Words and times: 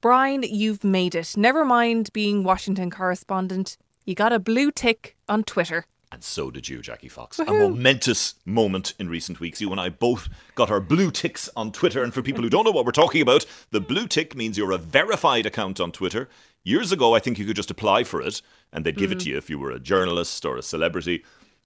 Brian, 0.00 0.42
you've 0.42 0.82
made 0.82 1.14
it. 1.14 1.36
Never 1.36 1.62
mind 1.62 2.10
being 2.14 2.42
Washington 2.42 2.90
correspondent. 2.90 3.76
You 4.06 4.14
got 4.14 4.32
a 4.32 4.38
blue 4.38 4.70
tick 4.70 5.14
on 5.28 5.44
Twitter. 5.44 5.84
And 6.10 6.24
so 6.24 6.50
did 6.50 6.70
you, 6.70 6.80
Jackie 6.80 7.08
Fox. 7.08 7.38
A 7.38 7.44
momentous 7.44 8.34
moment 8.46 8.94
in 8.98 9.10
recent 9.10 9.40
weeks. 9.40 9.60
You 9.60 9.70
and 9.70 9.80
I 9.80 9.90
both 9.90 10.30
got 10.54 10.70
our 10.70 10.80
blue 10.80 11.10
ticks 11.10 11.50
on 11.54 11.70
Twitter. 11.70 12.02
And 12.02 12.14
for 12.14 12.22
people 12.22 12.42
who 12.42 12.48
don't 12.48 12.64
know 12.64 12.70
what 12.70 12.86
we're 12.86 12.92
talking 12.92 13.20
about, 13.20 13.44
the 13.72 13.80
blue 13.80 14.08
tick 14.08 14.34
means 14.34 14.56
you're 14.56 14.72
a 14.72 14.78
verified 14.78 15.44
account 15.44 15.80
on 15.80 15.92
Twitter. 15.92 16.30
Years 16.64 16.92
ago, 16.92 17.14
I 17.14 17.20
think 17.20 17.38
you 17.38 17.44
could 17.44 17.56
just 17.56 17.70
apply 17.70 18.04
for 18.04 18.22
it 18.22 18.40
and 18.72 18.86
they'd 18.86 18.96
give 18.96 19.12
it 19.12 19.18
mm. 19.18 19.24
to 19.24 19.30
you 19.30 19.36
if 19.36 19.50
you 19.50 19.58
were 19.58 19.70
a 19.70 19.78
journalist 19.78 20.46
or 20.46 20.56
a 20.56 20.62
celebrity. 20.62 21.24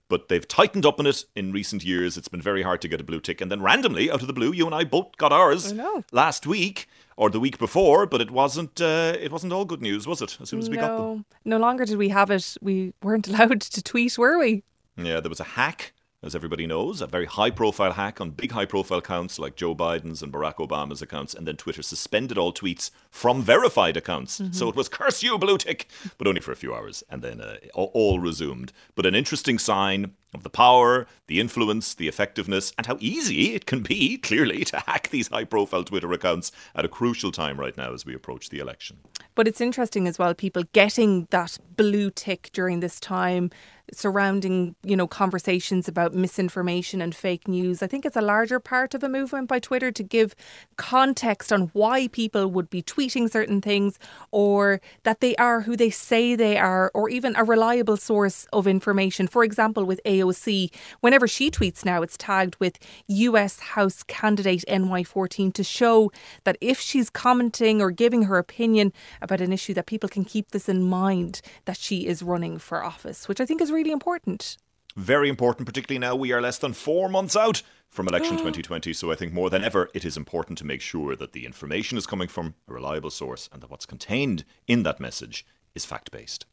But 0.09 0.29
they've 0.29 0.47
tightened 0.47 0.85
up 0.85 1.01
on 1.01 1.07
it 1.07 1.25
in 1.35 1.51
recent 1.51 1.83
years. 1.83 2.19
It's 2.19 2.29
been 2.29 2.43
very 2.43 2.63
hard 2.63 2.83
to 2.83 2.89
get 2.89 3.01
a 3.01 3.05
blue 3.05 3.21
tick. 3.21 3.41
And 3.41 3.51
then 3.51 3.63
randomly, 3.63 4.11
out 4.11 4.21
of 4.21 4.27
the 4.27 4.35
blue, 4.35 4.53
you 4.53 4.67
and 4.67 4.75
I 4.75 4.85
both 4.85 5.17
got 5.17 5.33
ours 5.33 5.73
last 6.13 6.47
week 6.47 6.87
or 7.17 7.31
the 7.31 7.41
week 7.41 7.59
before. 7.59 8.05
But 8.05 8.21
it 8.21 8.31
wasn't. 8.31 8.81
Uh, 8.81 9.15
it 9.19 9.33
wasn't 9.33 9.55
all 9.55 9.65
good 9.65 9.81
news, 9.81 10.07
was 10.07 10.21
it? 10.21 10.37
As 10.43 10.51
soon 10.51 10.59
as 10.59 10.69
we 10.69 10.77
got 10.77 10.97
them. 10.99 11.25
No, 11.47 11.57
no 11.57 11.59
longer 11.59 11.87
did 11.87 11.97
we 11.97 12.11
have 12.11 12.31
it. 12.31 12.57
We 12.61 12.93
weren't 13.03 13.27
allowed 13.29 13.63
to 13.63 13.83
tweet, 13.83 14.19
were 14.19 14.39
we? 14.39 14.63
Yeah, 14.99 15.21
there 15.21 15.31
was 15.31 15.41
a 15.41 15.45
hack, 15.45 15.94
as 16.25 16.35
everybody 16.35 16.67
knows, 16.67 17.01
a 17.01 17.07
very 17.07 17.27
high 17.27 17.51
profile 17.51 17.93
hack 17.93 18.21
on 18.21 18.31
big 18.31 18.53
high 18.53 18.65
profile 18.65 18.99
accounts 18.99 19.39
like 19.39 19.57
Joe 19.57 19.75
Biden's 19.75 20.23
and 20.23 20.33
Barack 20.33 20.57
Obama's 20.57 21.03
accounts, 21.03 21.35
and 21.35 21.47
then 21.47 21.57
Twitter 21.57 21.83
suspended 21.83 22.39
all 22.39 22.53
tweets 22.53 22.91
from 23.11 23.43
verified 23.43 23.97
accounts. 23.97 24.41
So 24.53 24.69
it 24.69 24.77
was 24.77 24.89
curse 24.89 25.23
you, 25.23 25.37
blue 25.39 25.59
tick, 25.59 25.89
but 26.17 26.27
only 26.27 26.41
for 26.41 26.53
a 26.53 26.57
few 26.57 26.75
hours, 26.75 27.05
and 27.11 27.23
then 27.23 27.41
uh, 27.41 27.57
all 27.75 28.19
resumed. 28.19 28.73
But 28.95 29.07
an 29.07 29.15
interesting 29.15 29.59
sign 29.59 30.13
of 30.35 30.43
the 30.43 30.51
power, 30.51 31.07
the 31.27 31.41
influence, 31.41 31.95
the 31.95 32.09
effectiveness, 32.09 32.73
and 32.77 32.87
how 32.87 32.97
easy 33.01 33.55
it 33.55 33.67
can 33.67 33.83
be, 33.83 34.19
clearly, 34.19 34.65
to 34.65 34.79
hack 34.81 35.09
these 35.09 35.29
high 35.29 35.45
profile 35.45 35.85
Twitter 35.85 36.13
accounts 36.13 36.53
at 36.75 36.85
a 36.85 36.89
crucial 36.89 37.33
time 37.33 37.59
right 37.59 37.77
now 37.77 37.93
as 37.93 38.05
we 38.05 38.15
approach 38.15 38.51
the 38.51 38.59
election. 38.59 38.99
But 39.35 39.49
it's 39.49 39.61
interesting 39.61 40.07
as 40.07 40.19
well, 40.19 40.35
people 40.35 40.65
getting 40.73 41.27
that 41.31 41.59
blue 41.77 42.11
tick 42.11 42.51
during 42.53 42.81
this 42.81 43.01
time 43.01 43.51
surrounding, 43.93 44.75
you 44.83 44.97
know, 44.97 45.07
conversations 45.07 45.89
about 45.89 46.15
misinformation 46.15 47.03
and 47.03 47.15
fake 47.15 47.47
news. 47.47 47.83
I 47.83 47.87
think 47.87 48.07
it's 48.07 48.17
a 48.17 48.23
larger 48.23 48.59
part 48.59 48.95
of 48.95 49.03
a 49.03 49.09
movement 49.09 49.49
by 49.49 49.59
Twitter 49.59 49.93
to 49.93 50.03
give 50.03 50.35
context 50.77 51.53
on 51.53 51.71
why 51.75 52.09
people 52.09 52.47
would 52.49 52.71
be 52.71 52.83
tweeting 52.83 53.31
certain 53.31 53.61
things 53.61 53.99
or 54.31 54.81
that 55.03 55.21
they 55.21 55.37
are 55.37 55.61
who 55.61 55.77
they 55.77 55.91
say 55.91 56.35
they 56.35 56.57
are 56.57 56.91
or 56.95 57.09
even 57.11 57.37
a 57.37 57.45
reliable 57.45 57.97
source 57.97 58.47
of 58.53 58.67
information. 58.67 59.27
For 59.27 59.45
example, 59.45 59.85
with 59.85 60.01
AOC, 60.25 60.73
whenever 61.01 61.29
she 61.29 61.51
tweets 61.51 61.85
now, 61.85 62.03
it's 62.03 62.17
tagged 62.17 62.57
with 62.61 62.79
US 63.07 63.61
House 63.61 64.03
candidate 64.03 64.65
NY14 64.69 65.53
to 65.55 65.65
show 65.65 66.11
that 66.45 66.59
if 66.61 66.81
she's 66.81 67.11
commenting 67.11 67.81
or 67.81 67.91
giving 67.91 68.25
her 68.25 68.39
opinion 68.39 68.93
about 69.21 69.41
an 69.41 69.53
issue 69.53 69.75
that 69.75 69.87
people 69.87 70.09
can 70.09 70.25
keep 70.25 70.51
this 70.51 70.69
in 70.69 70.83
mind 70.83 71.41
that 71.65 71.77
she 71.77 72.07
is 72.07 72.23
running 72.23 72.59
for 72.59 72.85
office, 72.85 73.29
which 73.29 73.41
I 73.41 73.47
think 73.47 73.61
is 73.61 73.71
really 73.71 73.93
important. 73.93 74.57
Very 74.97 75.29
important, 75.29 75.67
particularly 75.67 75.99
now 75.99 76.15
we 76.15 76.33
are 76.33 76.41
less 76.41 76.59
than 76.59 76.73
four 76.73 77.09
months 77.09 77.35
out 77.35 77.63
from 77.91 78.07
election 78.07 78.37
2020. 78.37 78.93
So 78.93 79.11
I 79.11 79.17
think 79.17 79.33
more 79.33 79.51
than 79.51 79.65
ever, 79.65 79.91
it 79.93 80.05
is 80.05 80.17
important 80.17 80.57
to 80.59 80.67
make 80.67 80.81
sure 80.81 81.17
that 81.17 81.33
the 81.33 81.47
information 81.47 81.99
is 81.99 82.07
coming 82.07 82.29
from 82.29 82.55
a 82.69 82.73
reliable 82.73 83.11
source 83.11 83.49
and 83.53 83.61
that 83.61 83.71
what's 83.71 83.87
contained 83.87 84.45
in 84.69 84.85
that 84.85 85.01
message 85.01 85.45
is 85.75 85.85
fact 85.85 86.13
based. 86.13 86.47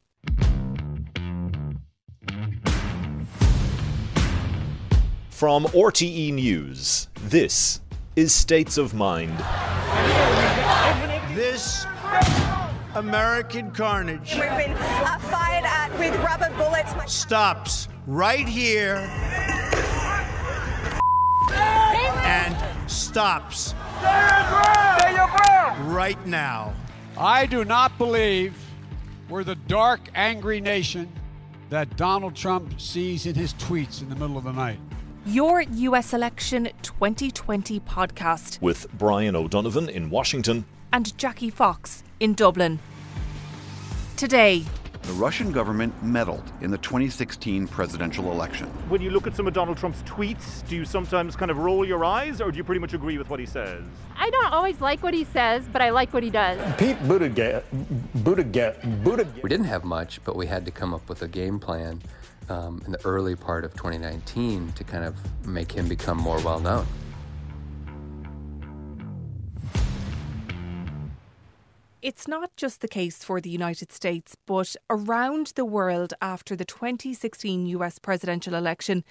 From 5.42 5.64
RTE 5.64 6.34
News, 6.34 7.08
this 7.22 7.82
is 8.16 8.32
States 8.32 8.78
of 8.78 8.94
Mind. 8.94 9.36
This 11.36 11.84
American 12.94 13.72
carnage 13.72 14.36
We've 14.36 14.44
been 14.44 14.74
uh, 14.74 15.18
fired 15.18 15.66
at 15.66 15.90
with 15.98 16.16
rubber 16.24 16.56
bullets. 16.58 16.96
My- 16.96 17.08
stops 17.08 17.88
right 18.06 18.48
here 18.48 18.98
and 22.22 22.56
stops 22.88 23.74
right 25.88 26.24
now. 26.28 26.72
I 27.18 27.48
do 27.48 27.66
not 27.66 27.98
believe 27.98 28.56
we're 29.28 29.44
the 29.44 29.56
dark, 29.56 30.02
angry 30.14 30.62
nation 30.62 31.12
that 31.72 31.98
Donald 31.98 32.36
Trump 32.36 32.80
sees 32.80 33.26
in 33.26 33.34
his 33.34 33.56
tweets 33.56 34.04
in 34.04 34.10
the 34.10 34.16
middle 34.16 34.38
of 34.38 34.44
the 34.44 34.54
night. 34.54 34.78
Your 35.26 35.62
US 35.62 36.16
Election 36.16 36.68
2020 36.82 37.80
podcast 37.82 38.60
With 38.60 38.88
Brian 38.98 39.36
O'Donovan 39.36 39.88
in 39.88 40.10
Washington 40.10 40.66
and 40.92 41.16
Jackie 41.16 41.52
Fox 41.52 42.04
in 42.20 42.34
Dublin. 42.34 42.80
Today, 44.18 44.64
The 45.04 45.14
Russian 45.14 45.52
government 45.52 45.94
meddled 46.04 46.52
in 46.62 46.72
the 46.72 46.78
2016 46.80 47.68
presidential 47.68 48.32
election. 48.32 48.66
When 48.90 49.00
you 49.00 49.12
look 49.12 49.28
at 49.28 49.36
some 49.36 49.46
of 49.46 49.54
Donald 49.54 49.78
Trump's 49.78 50.02
tweets, 50.04 50.68
do 50.68 50.76
you 50.76 50.86
sometimes 50.86 51.36
kind 51.36 51.52
of 51.52 51.58
roll 51.60 51.86
your 51.86 52.04
eyes 52.04 52.42
or 52.42 52.50
do 52.50 52.58
you 52.58 52.64
pretty 52.64 52.82
much 52.82 52.96
agree 52.96 53.20
with 53.20 53.30
what 53.30 53.40
he 53.40 53.46
says? 53.46 53.84
I 54.18 54.32
don't 54.32 54.52
always 54.52 54.82
like 54.82 55.04
what 55.04 55.14
he 55.14 55.24
says, 55.24 55.64
but 55.72 55.84
I 55.84 55.92
like 55.92 56.16
what 56.16 56.24
he 56.24 56.32
does. 56.32 56.58
Pete 56.80 56.98
Buttigieg, 57.04 57.62
Buttigieg, 58.18 59.04
Buttigieg. 59.04 59.44
We 59.44 59.50
didn't 59.50 59.68
have 59.68 59.84
much, 59.84 60.20
but 60.24 60.36
we 60.36 60.48
had 60.48 60.66
to 60.66 60.72
come 60.72 60.96
up 60.96 61.08
with 61.08 61.22
a 61.22 61.28
game 61.28 61.60
plan 61.60 62.02
um, 62.50 62.82
in 62.86 62.92
the 62.92 63.06
early 63.06 63.36
part 63.36 63.64
of 63.64 63.74
2019 63.74 64.74
to 64.74 64.84
kind 64.84 65.04
of 65.04 65.16
make 65.46 65.72
him 65.72 65.88
become 65.88 66.18
more 66.18 66.40
well 66.42 66.60
known. 66.60 66.86
It's 72.02 72.28
not 72.28 72.56
just 72.58 72.82
the 72.82 72.88
case 72.88 73.24
for 73.24 73.40
the 73.40 73.52
United 73.52 73.92
States, 73.92 74.36
but 74.48 74.76
around 74.90 75.54
the 75.56 75.66
world 75.66 76.16
after 76.20 76.56
the 76.56 76.66
2016 76.66 77.68
US 77.68 78.00
presidential 78.00 78.56
election, 78.56 79.04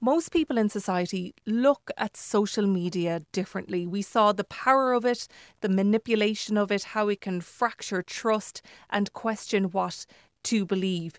most 0.00 0.32
people 0.32 0.56
in 0.56 0.70
society 0.70 1.34
look 1.44 1.90
at 1.98 2.16
social 2.16 2.66
media 2.66 3.22
differently. 3.32 3.86
We 3.86 4.00
saw 4.00 4.32
the 4.32 4.44
power 4.44 4.94
of 4.94 5.04
it, 5.04 5.28
the 5.60 5.68
manipulation 5.68 6.56
of 6.56 6.72
it, 6.72 6.84
how 6.94 7.08
it 7.08 7.20
can 7.20 7.42
fracture 7.42 8.00
trust 8.02 8.62
and 8.88 9.12
question 9.12 9.64
what 9.64 10.06
to 10.44 10.64
believe. 10.64 11.18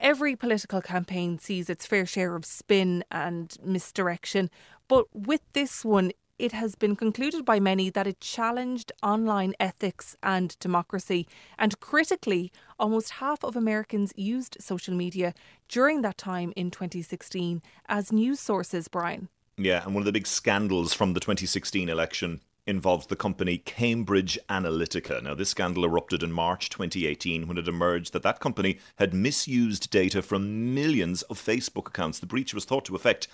Every 0.00 0.34
political 0.34 0.80
campaign 0.80 1.38
sees 1.38 1.68
its 1.68 1.84
fair 1.84 2.06
share 2.06 2.34
of 2.34 2.46
spin 2.46 3.04
and 3.10 3.54
misdirection, 3.62 4.48
but 4.88 5.04
with 5.12 5.42
this 5.52 5.84
one, 5.84 6.12
it 6.38 6.52
has 6.52 6.74
been 6.74 6.96
concluded 6.96 7.44
by 7.44 7.60
many 7.60 7.90
that 7.90 8.06
it 8.06 8.18
challenged 8.18 8.92
online 9.02 9.52
ethics 9.60 10.16
and 10.22 10.58
democracy. 10.58 11.28
And 11.58 11.78
critically, 11.80 12.50
almost 12.78 13.10
half 13.10 13.44
of 13.44 13.56
Americans 13.56 14.14
used 14.16 14.56
social 14.58 14.94
media 14.94 15.34
during 15.68 16.00
that 16.00 16.16
time 16.16 16.54
in 16.56 16.70
2016 16.70 17.60
as 17.86 18.10
news 18.10 18.40
sources, 18.40 18.88
Brian. 18.88 19.28
Yeah, 19.58 19.84
and 19.84 19.94
one 19.94 20.00
of 20.00 20.06
the 20.06 20.12
big 20.12 20.26
scandals 20.26 20.94
from 20.94 21.12
the 21.12 21.20
2016 21.20 21.90
election 21.90 22.40
involved 22.70 23.08
the 23.08 23.16
company 23.16 23.58
Cambridge 23.58 24.38
Analytica. 24.48 25.22
Now, 25.22 25.34
this 25.34 25.50
scandal 25.50 25.84
erupted 25.84 26.22
in 26.22 26.32
March 26.32 26.70
2018 26.70 27.46
when 27.46 27.58
it 27.58 27.68
emerged 27.68 28.12
that 28.14 28.22
that 28.22 28.40
company 28.40 28.78
had 28.96 29.12
misused 29.12 29.90
data 29.90 30.22
from 30.22 30.72
millions 30.74 31.22
of 31.22 31.38
Facebook 31.38 31.88
accounts. 31.88 32.20
The 32.20 32.26
breach 32.26 32.54
was 32.54 32.64
thought 32.64 32.84
to 32.86 32.94
affect 32.94 33.28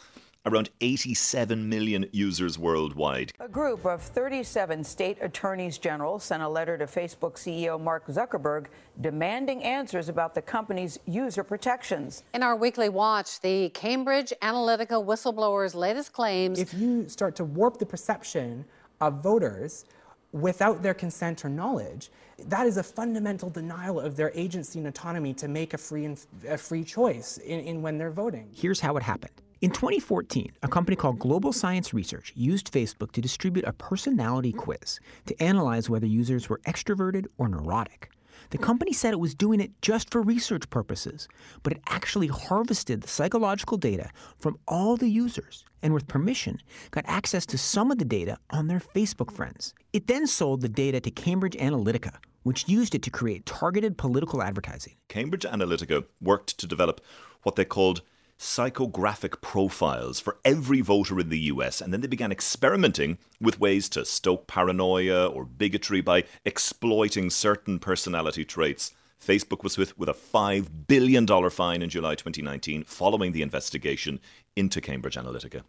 around 0.47 0.70
87 0.80 1.69
million 1.69 2.08
users 2.12 2.58
worldwide. 2.58 3.32
A 3.41 3.48
group 3.48 3.84
of 3.84 4.00
37 4.00 4.84
state 4.84 5.19
attorneys 5.20 5.76
general 5.76 6.18
sent 6.18 6.42
a 6.42 6.48
letter 6.48 6.78
to 6.78 6.86
Facebook 6.86 7.32
CEO 7.32 7.80
Mark 7.80 8.06
Zuckerberg 8.06 8.66
demanding 9.00 9.62
answers 9.64 10.08
about 10.08 10.34
the 10.34 10.42
company's 10.42 10.98
user 11.04 11.42
protections. 11.42 12.22
In 12.32 12.42
our 12.42 12.56
weekly 12.56 12.88
watch, 12.88 13.41
the 13.41 13.70
Cambridge 13.70 14.32
Analytica 14.41 15.04
whistleblower's 15.04 15.74
latest 15.74 16.12
claims. 16.12 16.60
If 16.60 16.72
you 16.72 17.08
start 17.08 17.34
to 17.36 17.44
warp 17.44 17.78
the 17.78 17.86
perception 17.86 18.64
of 19.00 19.22
voters 19.22 19.84
without 20.32 20.82
their 20.82 20.94
consent 20.94 21.44
or 21.44 21.48
knowledge, 21.48 22.10
that 22.38 22.66
is 22.66 22.76
a 22.76 22.82
fundamental 22.82 23.48
denial 23.48 23.98
of 23.98 24.16
their 24.16 24.30
agency 24.34 24.78
and 24.78 24.88
autonomy 24.88 25.32
to 25.34 25.48
make 25.48 25.74
a 25.74 25.78
free 25.78 26.15
a 26.48 26.59
free 26.59 26.84
choice 26.84 27.38
in, 27.38 27.60
in 27.60 27.82
when 27.82 27.98
they're 27.98 28.10
voting. 28.10 28.48
Here's 28.54 28.80
how 28.80 28.97
it 28.97 29.03
happened. 29.03 29.42
In 29.62 29.71
2014, 29.71 30.53
a 30.62 30.68
company 30.68 30.97
called 30.97 31.18
Global 31.18 31.50
Science 31.50 31.94
Research 31.94 32.30
used 32.36 32.71
Facebook 32.71 33.12
to 33.12 33.22
distribute 33.22 33.65
a 33.65 33.72
personality 33.72 34.53
quiz 34.53 35.00
to 35.24 35.42
analyze 35.42 35.88
whether 35.88 36.06
users 36.06 36.50
were 36.50 36.60
extroverted 36.66 37.26
or 37.38 37.48
neurotic. 37.48 38.10
The 38.50 38.59
company 38.59 38.92
said 38.92 39.12
it 39.12 39.21
was 39.21 39.34
doing 39.34 39.60
it 39.60 39.72
just 39.83 40.10
for 40.10 40.22
research 40.22 40.68
purposes, 40.71 41.28
but 41.62 41.72
it 41.72 41.83
actually 41.88 42.28
harvested 42.28 43.03
the 43.03 43.09
psychological 43.09 43.77
data 43.77 44.10
from 44.38 44.59
all 44.66 44.97
the 44.97 45.09
users 45.09 45.65
and, 45.83 45.92
with 45.94 46.06
permission, 46.06 46.60
got 46.91 47.04
access 47.06 47.47
to 47.47 47.59
some 47.59 47.91
of 47.91 47.98
the 47.98 48.04
data 48.04 48.38
on 48.50 48.66
their 48.66 48.80
Facebook 48.80 49.30
friends. 49.30 49.74
It 49.92 50.06
then 50.06 50.27
sold 50.27 50.60
the 50.60 50.68
data 50.68 51.00
to 51.00 51.10
Cambridge 51.10 51.56
Analytica, 51.56 52.16
which 52.42 52.68
used 52.68 52.94
it 52.94 53.03
to 53.03 53.10
create 53.10 53.47
targeted 53.47 53.98
political 53.98 54.42
advertising. 54.42 54.94
Cambridge 55.09 55.44
Analytica 55.44 56.04
worked 56.21 56.59
to 56.59 56.66
develop 56.66 57.00
what 57.42 57.56
they 57.56 57.65
called 57.65 58.03
psychographic 58.38 59.41
profiles 59.41 60.21
for 60.21 60.38
every 60.44 60.80
voter 60.80 61.18
in 61.18 61.28
the 61.28 61.38
US, 61.38 61.80
and 61.80 61.92
then 61.92 62.00
they 62.00 62.06
began 62.06 62.33
experimenting 62.33 63.18
with 63.41 63.60
ways 63.60 63.88
to 63.91 64.04
stoke 64.04 64.47
paranoia 64.47 65.27
or 65.27 65.44
bigotry 65.44 66.00
by 66.00 66.24
exploiting 66.44 67.30
certain 67.30 67.78
personality 67.78 68.44
traits. 68.44 68.92
Facebook 69.24 69.62
was 69.62 69.77
hit 69.77 69.98
with 69.98 70.09
a 70.09 70.15
$5 70.15 70.86
billion 70.86 71.27
fine 71.50 71.83
in 71.83 71.88
July 71.88 72.15
2019 72.15 72.84
following 72.84 73.33
the 73.33 73.42
investigation 73.42 74.21
into 74.54 74.80
Cambridge 74.80 75.16
Analytica. 75.16 75.62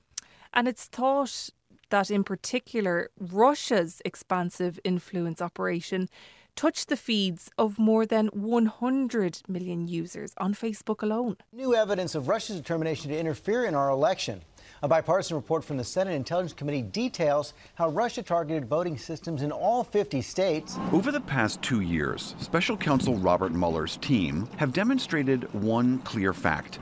And 0.53 0.67
it's 0.67 0.85
thought 0.85 1.49
that, 1.89 2.11
in 2.11 2.23
particular, 2.23 3.09
Russia's 3.17 4.01
expansive 4.03 4.79
influence 4.83 5.41
operation 5.41 6.09
touched 6.57 6.89
the 6.89 6.97
feeds 6.97 7.51
of 7.59 7.77
more 7.77 8.05
than 8.05 8.27
100 8.33 9.41
million 9.47 9.87
users 9.87 10.33
on 10.39 10.55
Facebook 10.55 11.03
alone. 11.03 11.37
New 11.53 11.75
evidence 11.75 12.15
of 12.15 12.27
Russia's 12.27 12.57
determination 12.57 13.11
to 13.11 13.17
interfere 13.17 13.65
in 13.65 13.75
our 13.75 13.89
election. 13.91 14.41
A 14.81 14.87
bipartisan 14.87 15.37
report 15.37 15.63
from 15.63 15.77
the 15.77 15.83
Senate 15.83 16.15
Intelligence 16.15 16.53
Committee 16.53 16.81
details 16.81 17.53
how 17.75 17.89
Russia 17.89 18.23
targeted 18.23 18.67
voting 18.67 18.97
systems 18.97 19.43
in 19.43 19.51
all 19.51 19.83
50 19.83 20.21
states. 20.21 20.77
Over 20.91 21.11
the 21.11 21.21
past 21.21 21.61
two 21.61 21.81
years, 21.81 22.35
Special 22.39 22.75
Counsel 22.75 23.15
Robert 23.15 23.53
Mueller's 23.53 23.97
team 23.97 24.49
have 24.57 24.73
demonstrated 24.73 25.51
one 25.53 25.99
clear 25.99 26.33
fact 26.33 26.79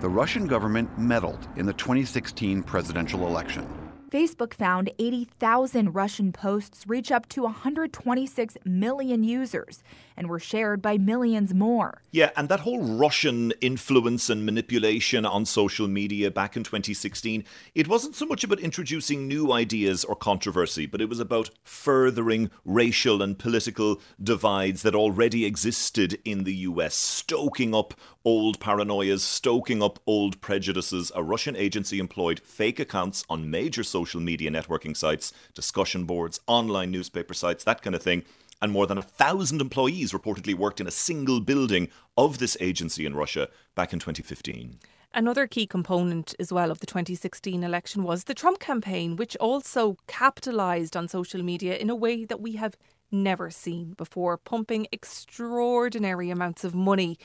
the 0.00 0.08
Russian 0.08 0.46
government 0.46 0.96
meddled 0.96 1.48
in 1.56 1.66
the 1.66 1.72
2016 1.72 2.62
presidential 2.62 3.26
election. 3.26 3.87
Facebook 4.10 4.54
found 4.54 4.90
80,000 4.98 5.94
Russian 5.94 6.32
posts 6.32 6.84
reach 6.86 7.12
up 7.12 7.28
to 7.28 7.42
126 7.42 8.56
million 8.64 9.22
users 9.22 9.82
and 10.16 10.28
were 10.28 10.38
shared 10.38 10.80
by 10.80 10.96
millions 10.96 11.52
more. 11.52 12.00
Yeah, 12.10 12.30
and 12.34 12.48
that 12.48 12.60
whole 12.60 12.82
Russian 12.82 13.52
influence 13.60 14.30
and 14.30 14.46
manipulation 14.46 15.26
on 15.26 15.44
social 15.44 15.86
media 15.88 16.30
back 16.30 16.56
in 16.56 16.64
2016, 16.64 17.44
it 17.74 17.86
wasn't 17.86 18.14
so 18.14 18.24
much 18.24 18.42
about 18.44 18.60
introducing 18.60 19.28
new 19.28 19.52
ideas 19.52 20.04
or 20.04 20.16
controversy, 20.16 20.86
but 20.86 21.02
it 21.02 21.08
was 21.08 21.20
about 21.20 21.50
furthering 21.62 22.50
racial 22.64 23.20
and 23.20 23.38
political 23.38 24.00
divides 24.22 24.82
that 24.82 24.94
already 24.94 25.44
existed 25.44 26.18
in 26.24 26.44
the 26.44 26.54
US, 26.54 26.94
stoking 26.94 27.74
up 27.74 27.92
old 28.24 28.58
paranoias, 28.58 29.20
stoking 29.20 29.82
up 29.82 29.98
old 30.06 30.40
prejudices. 30.40 31.12
A 31.14 31.22
Russian 31.22 31.56
agency 31.56 31.98
employed 31.98 32.40
fake 32.40 32.80
accounts 32.80 33.24
on 33.28 33.50
major 33.50 33.82
social 33.82 33.97
media 34.20 34.50
networking 34.50 34.96
sites, 34.96 35.32
discussion 35.54 36.04
boards, 36.04 36.40
online 36.46 36.90
newspaper 36.90 37.34
sites, 37.34 37.64
that 37.64 37.82
kind 37.82 37.94
of 37.94 38.02
thing 38.02 38.24
and 38.60 38.72
more 38.72 38.86
than 38.86 38.98
a 38.98 39.02
thousand 39.02 39.60
employees 39.60 40.12
reportedly 40.12 40.54
worked 40.54 40.80
in 40.80 40.86
a 40.86 40.92
single 40.92 41.40
building 41.40 41.88
of 42.16 42.38
this 42.38 42.56
agency 42.60 43.06
in 43.06 43.14
Russia 43.14 43.48
back 43.74 43.92
in 43.92 43.98
2015. 43.98 44.78
Another 45.14 45.46
key 45.46 45.66
component 45.66 46.34
as 46.38 46.52
well 46.52 46.70
of 46.70 46.80
the 46.80 46.86
2016 46.86 47.64
election 47.64 48.02
was 48.02 48.24
the 48.24 48.34
Trump 48.34 48.58
campaign, 48.58 49.16
which 49.16 49.36
also 49.36 49.96
capitalised 50.06 50.96
on 50.96 51.08
social 51.08 51.42
media 51.42 51.76
in 51.76 51.88
a 51.88 51.94
way 51.94 52.24
that 52.24 52.40
we 52.40 52.52
have 52.52 52.76
never 53.10 53.50
seen 53.50 53.94
before, 53.94 54.36
pumping 54.36 54.86
extraordinary 54.92 56.28
amounts 56.30 56.62
of 56.62 56.74
money 56.74 57.18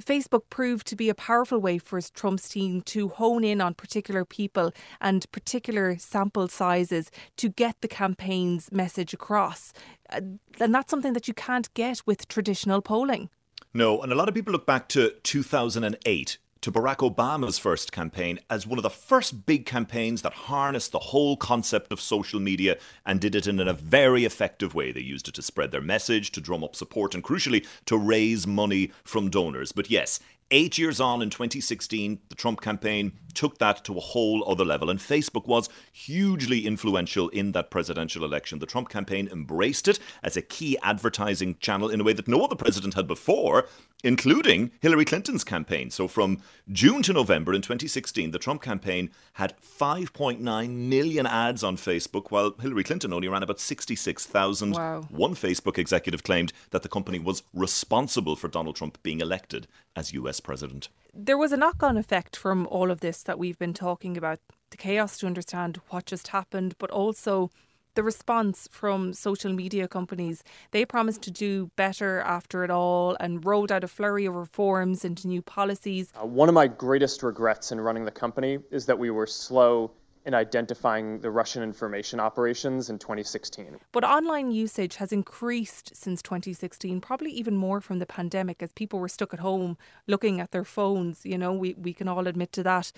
Facebook 0.00 0.42
proved 0.50 0.86
to 0.88 0.96
be 0.96 1.08
a 1.08 1.14
powerful 1.14 1.58
way 1.58 1.78
for 1.78 2.00
Trump's 2.00 2.48
team 2.48 2.82
to 2.82 3.08
hone 3.08 3.44
in 3.44 3.60
on 3.60 3.74
particular 3.74 4.24
people 4.24 4.72
and 5.00 5.30
particular 5.32 5.96
sample 5.98 6.48
sizes 6.48 7.10
to 7.36 7.48
get 7.48 7.80
the 7.80 7.88
campaign's 7.88 8.70
message 8.72 9.14
across. 9.14 9.72
Uh, 10.10 10.20
and 10.58 10.74
that's 10.74 10.90
something 10.90 11.12
that 11.12 11.28
you 11.28 11.34
can't 11.34 11.72
get 11.74 12.02
with 12.06 12.28
traditional 12.28 12.80
polling. 12.80 13.28
No, 13.72 14.00
and 14.02 14.12
a 14.12 14.16
lot 14.16 14.28
of 14.28 14.34
people 14.34 14.52
look 14.52 14.66
back 14.66 14.88
to 14.88 15.12
2008 15.22 16.38
to 16.62 16.70
Barack 16.70 16.98
Obama's 16.98 17.58
first 17.58 17.90
campaign 17.90 18.38
as 18.50 18.66
one 18.66 18.78
of 18.78 18.82
the 18.82 18.90
first 18.90 19.46
big 19.46 19.64
campaigns 19.64 20.22
that 20.22 20.32
harnessed 20.32 20.92
the 20.92 20.98
whole 20.98 21.36
concept 21.36 21.90
of 21.90 22.00
social 22.00 22.38
media 22.38 22.76
and 23.06 23.20
did 23.20 23.34
it 23.34 23.46
in 23.46 23.58
a 23.60 23.72
very 23.72 24.24
effective 24.24 24.74
way. 24.74 24.92
They 24.92 25.00
used 25.00 25.26
it 25.28 25.34
to 25.34 25.42
spread 25.42 25.70
their 25.70 25.80
message, 25.80 26.32
to 26.32 26.40
drum 26.40 26.62
up 26.62 26.76
support, 26.76 27.14
and 27.14 27.24
crucially, 27.24 27.66
to 27.86 27.96
raise 27.96 28.46
money 28.46 28.92
from 29.04 29.30
donors. 29.30 29.72
But 29.72 29.90
yes, 29.90 30.20
Eight 30.52 30.78
years 30.78 30.98
on 30.98 31.22
in 31.22 31.30
2016, 31.30 32.18
the 32.28 32.34
Trump 32.34 32.60
campaign 32.60 33.12
took 33.34 33.58
that 33.58 33.84
to 33.84 33.96
a 33.96 34.00
whole 34.00 34.42
other 34.50 34.64
level, 34.64 34.90
and 34.90 34.98
Facebook 34.98 35.46
was 35.46 35.68
hugely 35.92 36.66
influential 36.66 37.28
in 37.28 37.52
that 37.52 37.70
presidential 37.70 38.24
election. 38.24 38.58
The 38.58 38.66
Trump 38.66 38.88
campaign 38.88 39.28
embraced 39.30 39.86
it 39.86 40.00
as 40.24 40.36
a 40.36 40.42
key 40.42 40.76
advertising 40.82 41.56
channel 41.60 41.88
in 41.88 42.00
a 42.00 42.04
way 42.04 42.14
that 42.14 42.26
no 42.26 42.42
other 42.42 42.56
president 42.56 42.94
had 42.94 43.06
before, 43.06 43.68
including 44.02 44.70
Hillary 44.80 45.04
Clinton's 45.04 45.44
campaign. 45.44 45.90
So 45.90 46.08
from 46.08 46.38
June 46.70 47.02
to 47.02 47.12
November 47.12 47.52
in 47.52 47.62
2016, 47.62 48.30
the 48.30 48.38
Trump 48.38 48.62
campaign 48.62 49.10
had 49.34 49.54
5.9 49.60 50.70
million 50.70 51.26
ads 51.26 51.62
on 51.62 51.76
Facebook, 51.76 52.30
while 52.30 52.54
Hillary 52.60 52.84
Clinton 52.84 53.12
only 53.12 53.28
ran 53.28 53.42
about 53.42 53.60
66,000. 53.60 54.72
Wow. 54.72 55.02
One 55.10 55.34
Facebook 55.34 55.78
executive 55.78 56.22
claimed 56.22 56.52
that 56.70 56.82
the 56.82 56.88
company 56.88 57.18
was 57.18 57.42
responsible 57.52 58.36
for 58.36 58.48
Donald 58.48 58.76
Trump 58.76 59.02
being 59.02 59.20
elected 59.20 59.66
as 59.96 60.12
US 60.12 60.40
president. 60.40 60.88
There 61.12 61.38
was 61.38 61.52
a 61.52 61.56
knock 61.56 61.82
on 61.82 61.96
effect 61.96 62.36
from 62.36 62.66
all 62.68 62.90
of 62.90 63.00
this 63.00 63.22
that 63.24 63.38
we've 63.38 63.58
been 63.58 63.74
talking 63.74 64.16
about 64.16 64.38
the 64.70 64.76
chaos 64.76 65.18
to 65.18 65.26
understand 65.26 65.80
what 65.88 66.06
just 66.06 66.28
happened, 66.28 66.76
but 66.78 66.90
also 66.90 67.50
the 67.94 68.02
response 68.02 68.68
from 68.70 69.12
social 69.12 69.52
media 69.52 69.88
companies. 69.88 70.42
They 70.70 70.84
promised 70.84 71.22
to 71.22 71.30
do 71.30 71.70
better 71.76 72.20
after 72.20 72.64
it 72.64 72.70
all 72.70 73.16
and 73.20 73.44
rolled 73.44 73.72
out 73.72 73.84
a 73.84 73.88
flurry 73.88 74.26
of 74.26 74.34
reforms 74.34 75.04
into 75.04 75.28
new 75.28 75.42
policies. 75.42 76.12
Uh, 76.20 76.26
one 76.26 76.48
of 76.48 76.54
my 76.54 76.66
greatest 76.66 77.22
regrets 77.22 77.72
in 77.72 77.80
running 77.80 78.04
the 78.04 78.10
company 78.10 78.58
is 78.70 78.86
that 78.86 78.98
we 78.98 79.10
were 79.10 79.26
slow 79.26 79.92
in 80.26 80.34
identifying 80.34 81.18
the 81.20 81.30
Russian 81.30 81.62
information 81.62 82.20
operations 82.20 82.90
in 82.90 82.98
2016. 82.98 83.78
But 83.92 84.04
online 84.04 84.50
usage 84.50 84.96
has 84.96 85.12
increased 85.12 85.96
since 85.96 86.20
2016, 86.22 87.00
probably 87.00 87.30
even 87.30 87.56
more 87.56 87.80
from 87.80 87.98
the 87.98 88.06
pandemic 88.06 88.62
as 88.62 88.70
people 88.72 88.98
were 88.98 89.08
stuck 89.08 89.32
at 89.32 89.40
home 89.40 89.78
looking 90.06 90.40
at 90.40 90.50
their 90.50 90.64
phones. 90.64 91.24
You 91.24 91.38
know, 91.38 91.52
we, 91.52 91.74
we 91.74 91.94
can 91.94 92.06
all 92.06 92.26
admit 92.26 92.52
to 92.52 92.62
that. 92.64 92.92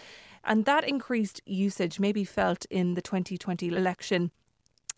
And 0.44 0.64
that 0.64 0.84
increased 0.84 1.40
usage 1.46 2.00
may 2.00 2.10
be 2.12 2.24
felt 2.24 2.66
in 2.70 2.94
the 2.94 3.02
2020 3.02 3.68
election 3.68 4.32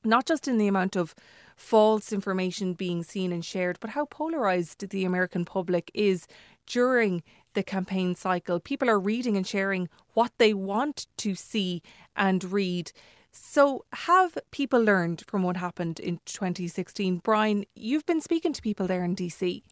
not 0.05 0.27
just 0.27 0.49
in 0.49 0.59
the 0.59 0.69
amount 0.69 0.97
of 0.97 1.15
false 1.57 2.13
information 2.13 2.75
being 2.75 3.03
seen 3.03 3.33
and 3.33 3.45
shared, 3.45 3.79
but 3.81 3.91
how 3.91 4.07
polarized 4.07 4.89
the 4.89 5.05
American 5.05 5.45
public 5.45 5.91
is 5.95 6.27
during 6.67 7.23
the 7.55 7.63
campaign 7.63 8.15
cycle. 8.15 8.61
People 8.61 8.91
are 8.91 8.99
reading 8.99 9.37
and 9.37 9.47
sharing 9.47 9.89
what 10.15 10.33
they 10.39 10.53
want 10.53 11.07
to 11.19 11.35
see 11.35 11.83
and 12.17 12.45
read. 12.45 12.93
So, 13.31 13.85
have 13.93 14.39
people 14.53 14.81
learned 14.81 15.25
from 15.27 15.43
what 15.43 15.57
happened 15.57 15.99
in 15.99 16.21
2016? 16.25 17.19
Brian, 17.19 17.65
you've 17.75 18.07
been 18.07 18.21
speaking 18.21 18.53
to 18.53 18.63
people 18.63 18.87
there 18.87 19.05
in 19.05 19.17
DC. 19.17 19.63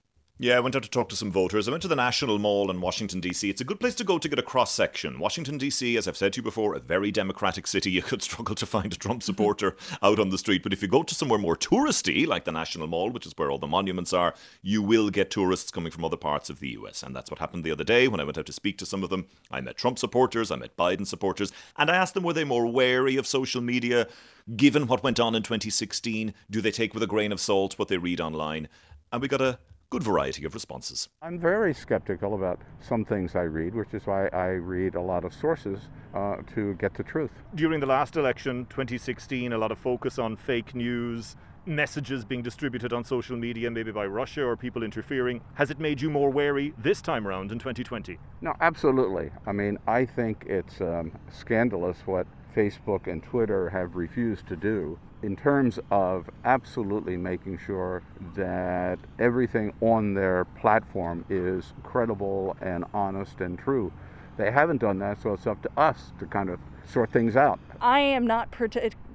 Yeah, 0.42 0.56
I 0.56 0.60
went 0.60 0.74
out 0.74 0.82
to 0.82 0.90
talk 0.90 1.08
to 1.10 1.14
some 1.14 1.30
voters. 1.30 1.68
I 1.68 1.70
went 1.70 1.82
to 1.82 1.88
the 1.88 1.94
National 1.94 2.36
Mall 2.36 2.68
in 2.68 2.80
Washington, 2.80 3.20
D.C. 3.20 3.48
It's 3.48 3.60
a 3.60 3.64
good 3.64 3.78
place 3.78 3.94
to 3.94 4.02
go 4.02 4.18
to 4.18 4.28
get 4.28 4.40
a 4.40 4.42
cross 4.42 4.74
section. 4.74 5.20
Washington, 5.20 5.56
D.C., 5.56 5.96
as 5.96 6.08
I've 6.08 6.16
said 6.16 6.32
to 6.32 6.38
you 6.38 6.42
before, 6.42 6.74
a 6.74 6.80
very 6.80 7.12
democratic 7.12 7.64
city. 7.68 7.92
You 7.92 8.02
could 8.02 8.22
struggle 8.22 8.56
to 8.56 8.66
find 8.66 8.92
a 8.92 8.96
Trump 8.96 9.22
supporter 9.22 9.76
out 10.02 10.18
on 10.18 10.30
the 10.30 10.38
street. 10.38 10.64
But 10.64 10.72
if 10.72 10.82
you 10.82 10.88
go 10.88 11.04
to 11.04 11.14
somewhere 11.14 11.38
more 11.38 11.54
touristy, 11.54 12.26
like 12.26 12.44
the 12.44 12.50
National 12.50 12.88
Mall, 12.88 13.10
which 13.10 13.24
is 13.24 13.34
where 13.36 13.52
all 13.52 13.58
the 13.58 13.68
monuments 13.68 14.12
are, 14.12 14.34
you 14.62 14.82
will 14.82 15.10
get 15.10 15.30
tourists 15.30 15.70
coming 15.70 15.92
from 15.92 16.04
other 16.04 16.16
parts 16.16 16.50
of 16.50 16.58
the 16.58 16.70
U.S. 16.70 17.04
And 17.04 17.14
that's 17.14 17.30
what 17.30 17.38
happened 17.38 17.62
the 17.62 17.70
other 17.70 17.84
day 17.84 18.08
when 18.08 18.18
I 18.18 18.24
went 18.24 18.36
out 18.36 18.46
to 18.46 18.52
speak 18.52 18.78
to 18.78 18.86
some 18.86 19.04
of 19.04 19.10
them. 19.10 19.28
I 19.52 19.60
met 19.60 19.76
Trump 19.76 19.96
supporters, 19.96 20.50
I 20.50 20.56
met 20.56 20.76
Biden 20.76 21.06
supporters, 21.06 21.52
and 21.76 21.88
I 21.88 21.94
asked 21.94 22.14
them 22.14 22.24
were 22.24 22.32
they 22.32 22.42
more 22.42 22.66
wary 22.66 23.16
of 23.16 23.28
social 23.28 23.60
media 23.60 24.08
given 24.56 24.88
what 24.88 25.04
went 25.04 25.20
on 25.20 25.36
in 25.36 25.44
2016? 25.44 26.34
Do 26.50 26.60
they 26.60 26.72
take 26.72 26.94
with 26.94 27.04
a 27.04 27.06
grain 27.06 27.30
of 27.30 27.38
salt 27.38 27.78
what 27.78 27.86
they 27.86 27.96
read 27.96 28.20
online? 28.20 28.68
And 29.12 29.22
we 29.22 29.28
got 29.28 29.40
a 29.40 29.58
good 29.92 30.02
variety 30.02 30.46
of 30.46 30.54
responses. 30.54 31.10
I'm 31.20 31.38
very 31.38 31.74
skeptical 31.74 32.34
about 32.34 32.58
some 32.80 33.04
things 33.04 33.36
I 33.36 33.42
read, 33.42 33.74
which 33.74 33.92
is 33.92 34.06
why 34.06 34.28
I 34.28 34.46
read 34.52 34.94
a 34.94 35.02
lot 35.02 35.22
of 35.22 35.34
sources 35.34 35.80
uh, 36.14 36.36
to 36.54 36.72
get 36.76 36.94
the 36.94 37.02
truth. 37.02 37.30
During 37.54 37.78
the 37.78 37.84
last 37.86 38.16
election, 38.16 38.64
2016, 38.70 39.52
a 39.52 39.58
lot 39.58 39.70
of 39.70 39.76
focus 39.76 40.18
on 40.18 40.34
fake 40.34 40.74
news, 40.74 41.36
messages 41.66 42.24
being 42.24 42.40
distributed 42.40 42.94
on 42.94 43.04
social 43.04 43.36
media, 43.36 43.70
maybe 43.70 43.92
by 43.92 44.06
Russia 44.06 44.42
or 44.42 44.56
people 44.56 44.82
interfering. 44.82 45.42
Has 45.56 45.70
it 45.70 45.78
made 45.78 46.00
you 46.00 46.08
more 46.08 46.30
wary 46.30 46.72
this 46.78 47.02
time 47.02 47.28
around 47.28 47.52
in 47.52 47.58
2020? 47.58 48.18
No, 48.40 48.54
absolutely. 48.62 49.30
I 49.46 49.52
mean, 49.52 49.76
I 49.86 50.06
think 50.06 50.46
it's 50.48 50.80
um, 50.80 51.12
scandalous 51.30 51.98
what 52.06 52.26
Facebook 52.54 53.06
and 53.06 53.22
Twitter 53.22 53.70
have 53.70 53.96
refused 53.96 54.46
to 54.48 54.56
do 54.56 54.98
in 55.22 55.36
terms 55.36 55.78
of 55.90 56.28
absolutely 56.44 57.16
making 57.16 57.58
sure 57.58 58.02
that 58.34 58.98
everything 59.18 59.72
on 59.80 60.14
their 60.14 60.44
platform 60.44 61.24
is 61.28 61.72
credible 61.82 62.56
and 62.60 62.84
honest 62.92 63.40
and 63.40 63.58
true. 63.58 63.92
They 64.36 64.50
haven't 64.50 64.78
done 64.78 64.98
that, 64.98 65.20
so 65.22 65.34
it's 65.34 65.46
up 65.46 65.62
to 65.62 65.70
us 65.76 66.12
to 66.18 66.26
kind 66.26 66.50
of 66.50 66.58
sort 66.86 67.10
things 67.12 67.36
out. 67.36 67.60
I 67.80 68.00
am 68.00 68.26
not 68.26 68.50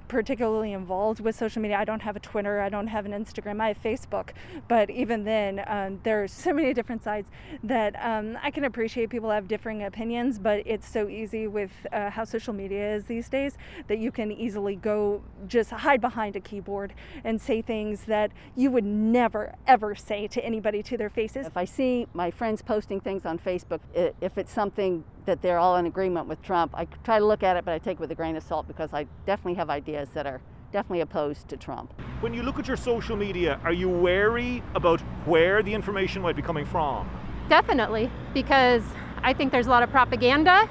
particularly 0.08 0.72
involved 0.72 1.20
with 1.20 1.36
social 1.36 1.62
media. 1.62 1.76
I 1.78 1.84
don't 1.84 2.00
have 2.00 2.16
a 2.16 2.20
Twitter, 2.20 2.60
I 2.60 2.68
don't 2.68 2.86
have 2.86 3.06
an 3.06 3.12
Instagram, 3.12 3.60
I 3.60 3.68
have 3.68 3.82
Facebook. 3.82 4.30
But 4.66 4.90
even 4.90 5.24
then, 5.24 5.62
um, 5.66 6.00
there's 6.02 6.32
so 6.32 6.52
many 6.52 6.72
different 6.74 7.02
sides 7.02 7.30
that 7.62 7.94
um, 8.02 8.38
I 8.42 8.50
can 8.50 8.64
appreciate 8.64 9.10
people 9.10 9.30
have 9.30 9.48
differing 9.48 9.84
opinions, 9.84 10.38
but 10.38 10.62
it's 10.66 10.88
so 10.88 11.08
easy 11.08 11.46
with 11.46 11.70
uh, 11.92 12.10
how 12.10 12.24
social 12.24 12.52
media 12.52 12.94
is 12.94 13.04
these 13.04 13.28
days 13.28 13.58
that 13.86 13.98
you 13.98 14.10
can 14.10 14.32
easily 14.32 14.76
go 14.76 15.22
just 15.46 15.70
hide 15.70 16.00
behind 16.00 16.36
a 16.36 16.40
keyboard 16.40 16.94
and 17.24 17.40
say 17.40 17.62
things 17.62 18.02
that 18.04 18.32
you 18.56 18.70
would 18.70 18.84
never, 18.84 19.54
ever 19.66 19.94
say 19.94 20.26
to 20.28 20.44
anybody 20.44 20.82
to 20.82 20.96
their 20.96 21.10
faces. 21.10 21.46
If 21.46 21.56
I 21.56 21.64
see 21.64 22.06
my 22.14 22.30
friends 22.30 22.62
posting 22.62 23.00
things 23.00 23.26
on 23.26 23.38
Facebook, 23.38 23.80
if 23.94 24.38
it's 24.38 24.52
something 24.52 25.04
that 25.28 25.42
they're 25.42 25.58
all 25.58 25.76
in 25.76 25.84
agreement 25.84 26.26
with 26.26 26.40
Trump. 26.40 26.72
I 26.74 26.86
try 27.04 27.18
to 27.18 27.24
look 27.24 27.42
at 27.42 27.58
it, 27.58 27.64
but 27.66 27.74
I 27.74 27.78
take 27.78 27.98
it 27.98 28.00
with 28.00 28.10
a 28.10 28.14
grain 28.14 28.34
of 28.36 28.42
salt 28.42 28.66
because 28.66 28.94
I 28.94 29.06
definitely 29.26 29.54
have 29.56 29.68
ideas 29.68 30.08
that 30.14 30.26
are 30.26 30.40
definitely 30.72 31.02
opposed 31.02 31.48
to 31.48 31.56
Trump. 31.58 31.92
When 32.20 32.32
you 32.32 32.42
look 32.42 32.58
at 32.58 32.66
your 32.66 32.78
social 32.78 33.14
media, 33.14 33.60
are 33.62 33.74
you 33.74 33.90
wary 33.90 34.62
about 34.74 35.00
where 35.26 35.62
the 35.62 35.74
information 35.74 36.22
might 36.22 36.34
be 36.34 36.40
coming 36.40 36.64
from? 36.64 37.08
Definitely, 37.50 38.10
because 38.32 38.82
I 39.22 39.34
think 39.34 39.52
there's 39.52 39.66
a 39.66 39.70
lot 39.70 39.82
of 39.82 39.90
propaganda 39.90 40.66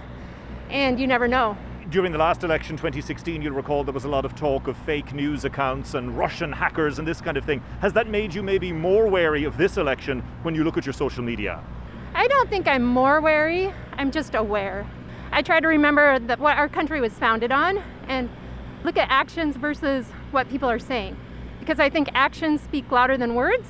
and 0.72 1.00
you 1.00 1.06
never 1.06 1.28
know. 1.28 1.56
During 1.92 2.12
the 2.12 2.18
last 2.18 2.44
election, 2.44 2.78
2016, 2.78 3.44
you'll 3.44 3.54
recall 3.54 3.84
there 3.84 3.94
was 3.94 4.06
a 4.06 4.10
lot 4.10 4.26
of 4.26 4.36
talk 4.36 4.68
of 4.68 4.76
fake 4.80 5.14
news 5.14 5.46
accounts 5.46 5.94
and 5.94 6.18
Russian 6.18 6.52
hackers 6.52 6.98
and 6.98 7.08
this 7.08 7.22
kind 7.22 7.38
of 7.38 7.46
thing. 7.46 7.62
Has 7.80 7.94
that 7.94 8.08
made 8.08 8.34
you 8.34 8.42
maybe 8.42 8.72
more 8.74 9.08
wary 9.08 9.44
of 9.44 9.56
this 9.56 9.78
election 9.78 10.24
when 10.42 10.56
you 10.56 10.64
look 10.64 10.78
at 10.78 10.86
your 10.86 10.94
social 10.94 11.24
media? 11.24 11.64
I 12.18 12.28
don't 12.28 12.50
think 12.50 12.68
I'm 12.68 12.84
more 12.84 13.22
wary, 13.22 13.72
I'm 13.94 14.10
just 14.10 14.34
aware. 14.34 14.90
I 15.32 15.44
try 15.44 15.60
to 15.60 15.68
remember 15.68 16.18
that 16.18 16.40
what 16.40 16.58
our 16.58 16.68
country 16.68 17.00
was 17.00 17.14
founded 17.14 17.52
on 17.52 17.78
and 18.08 18.28
look 18.84 18.98
at 18.98 19.08
actions 19.12 19.56
versus 19.56 20.08
what 20.32 20.50
people 20.50 20.68
are 20.68 20.80
saying. 20.80 21.16
Because 21.60 21.80
I 21.80 21.92
think 21.92 22.10
actions 22.16 22.62
speak 22.62 22.92
louder 22.92 23.18
than 23.18 23.36
words. 23.36 23.68